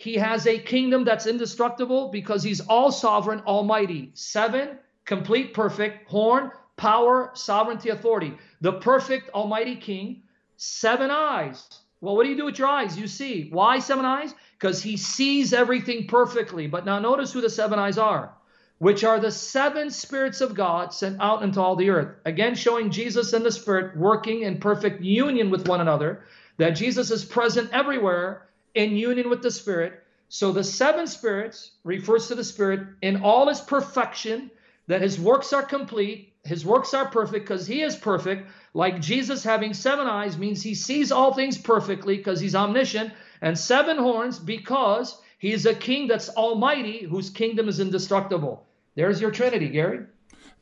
[0.00, 4.12] He has a kingdom that's indestructible because he's all sovereign, almighty.
[4.14, 8.32] Seven, complete, perfect, horn, power, sovereignty, authority.
[8.62, 10.22] The perfect, almighty king.
[10.56, 11.68] Seven eyes.
[12.00, 12.98] Well, what do you do with your eyes?
[12.98, 13.50] You see.
[13.50, 14.34] Why seven eyes?
[14.58, 16.66] Because he sees everything perfectly.
[16.66, 18.32] But now notice who the seven eyes are,
[18.78, 22.16] which are the seven spirits of God sent out into all the earth.
[22.24, 26.24] Again, showing Jesus and the Spirit working in perfect union with one another,
[26.56, 30.02] that Jesus is present everywhere in union with the Spirit.
[30.28, 34.50] So the seven spirits refers to the Spirit in all his perfection,
[34.86, 38.50] that his works are complete, his works are perfect because he is perfect.
[38.74, 43.12] Like Jesus having seven eyes means he sees all things perfectly because he's omniscient,
[43.42, 48.66] and seven horns because he is a king that's almighty, whose kingdom is indestructible.
[48.94, 50.00] There's your Trinity, Gary.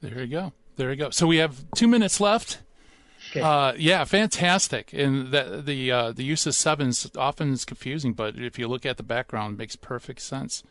[0.01, 0.53] There you go.
[0.77, 1.11] There you go.
[1.11, 2.59] So we have two minutes left.
[3.31, 3.41] Okay.
[3.41, 4.93] Uh, yeah, fantastic.
[4.93, 8.87] And the the uh, the use of sevens often is confusing, but if you look
[8.87, 10.63] at the background, it makes perfect sense.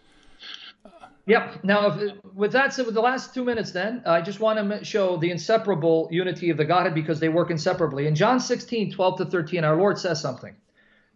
[1.27, 1.65] Yep.
[1.65, 4.85] Now, if, with that said, with the last two minutes, then I just want to
[4.85, 8.07] show the inseparable unity of the Godhead because they work inseparably.
[8.07, 10.55] In John 16, 12 to 13, our Lord says something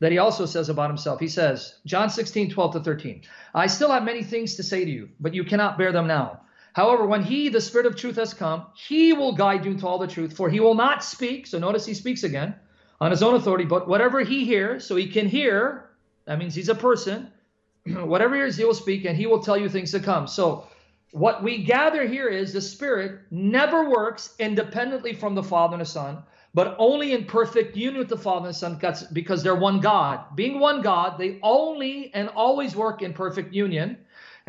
[0.02, 1.20] that he also says about himself.
[1.20, 3.22] He says, John 16, 12 to 13,
[3.54, 6.41] I still have many things to say to you, but you cannot bear them now.
[6.74, 9.98] However, when he, the Spirit of truth, has come, he will guide you into all
[9.98, 11.48] the truth, for he will not speak.
[11.48, 12.56] So notice he speaks again
[13.02, 15.90] on his own authority, but whatever he hears, so he can hear,
[16.26, 17.32] that means he's a person,
[17.86, 20.28] whatever he hears, he will speak, and he will tell you things to come.
[20.28, 20.68] So
[21.12, 25.86] what we gather here is the Spirit never works independently from the Father and the
[25.86, 28.80] Son, but only in perfect union with the Father and the Son
[29.12, 30.36] because they're one God.
[30.36, 33.98] Being one God, they only and always work in perfect union.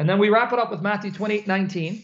[0.03, 2.03] And then we wrap it up with Matthew 28 19.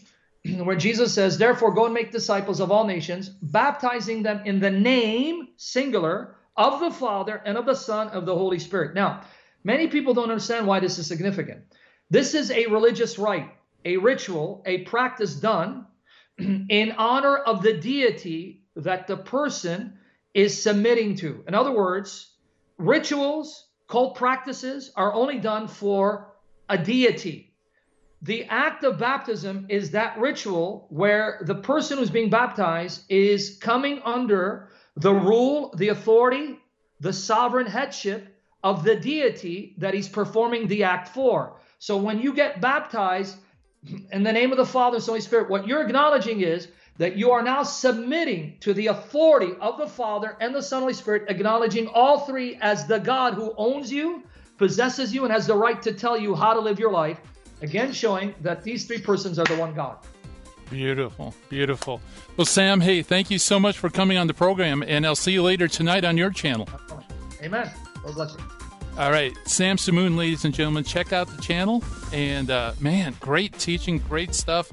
[0.63, 4.71] where Jesus says, Therefore, go and make disciples of all nations, baptizing them in the
[4.71, 8.95] name, singular, of the Father and of the Son of the Holy Spirit.
[8.95, 9.23] Now,
[9.65, 11.65] many people don't understand why this is significant.
[12.09, 13.51] This is a religious rite.
[13.85, 15.85] a ritual, a practice done
[16.39, 19.99] in honor of the deity that the person
[20.35, 21.43] is submitting to.
[21.49, 22.31] In other words,
[22.77, 26.35] rituals, cult practices are only done for
[26.69, 27.48] a deity.
[28.23, 34.01] The act of baptism is that ritual where the person who's being baptized is coming
[34.05, 36.59] under the rule, the authority,
[37.01, 41.61] the sovereign headship of the deity that he's performing the act for.
[41.79, 43.37] So when you get baptized
[44.11, 46.67] in the name of the Father and Holy Spirit, what you're acknowledging is
[46.97, 50.93] that you are now submitting to the authority of the Father and the Son, Holy
[50.95, 54.25] Spirit, acknowledging all three as the God who owns you,
[54.57, 57.21] possesses you, and has the right to tell you how to live your life.
[57.61, 59.99] Again, showing that these three persons are the one God.
[60.71, 62.01] Beautiful, beautiful.
[62.37, 65.33] Well, Sam, hey, thank you so much for coming on the program, and I'll see
[65.33, 66.69] you later tonight on your channel.
[67.43, 67.71] Amen.
[68.05, 68.41] God bless you.
[68.99, 71.83] All right, Sam Shamoun, ladies and gentlemen, check out the channel.
[72.13, 74.73] And uh, man, great teaching, great stuff.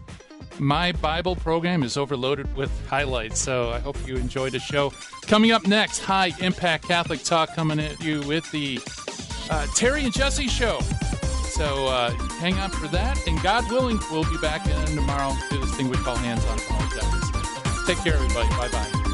[0.59, 4.91] My Bible program is overloaded with highlights, so I hope you enjoyed the show.
[5.23, 8.79] Coming up next, High Impact Catholic Talk coming at you with the
[9.49, 10.79] uh, Terry and Jesse show.
[11.55, 15.57] So uh, hang on for that, and God willing, we'll be back in tomorrow to
[15.57, 17.87] this thing we call Hands on Apologetics.
[17.87, 18.49] Take care, everybody.
[18.57, 19.04] Bye bye.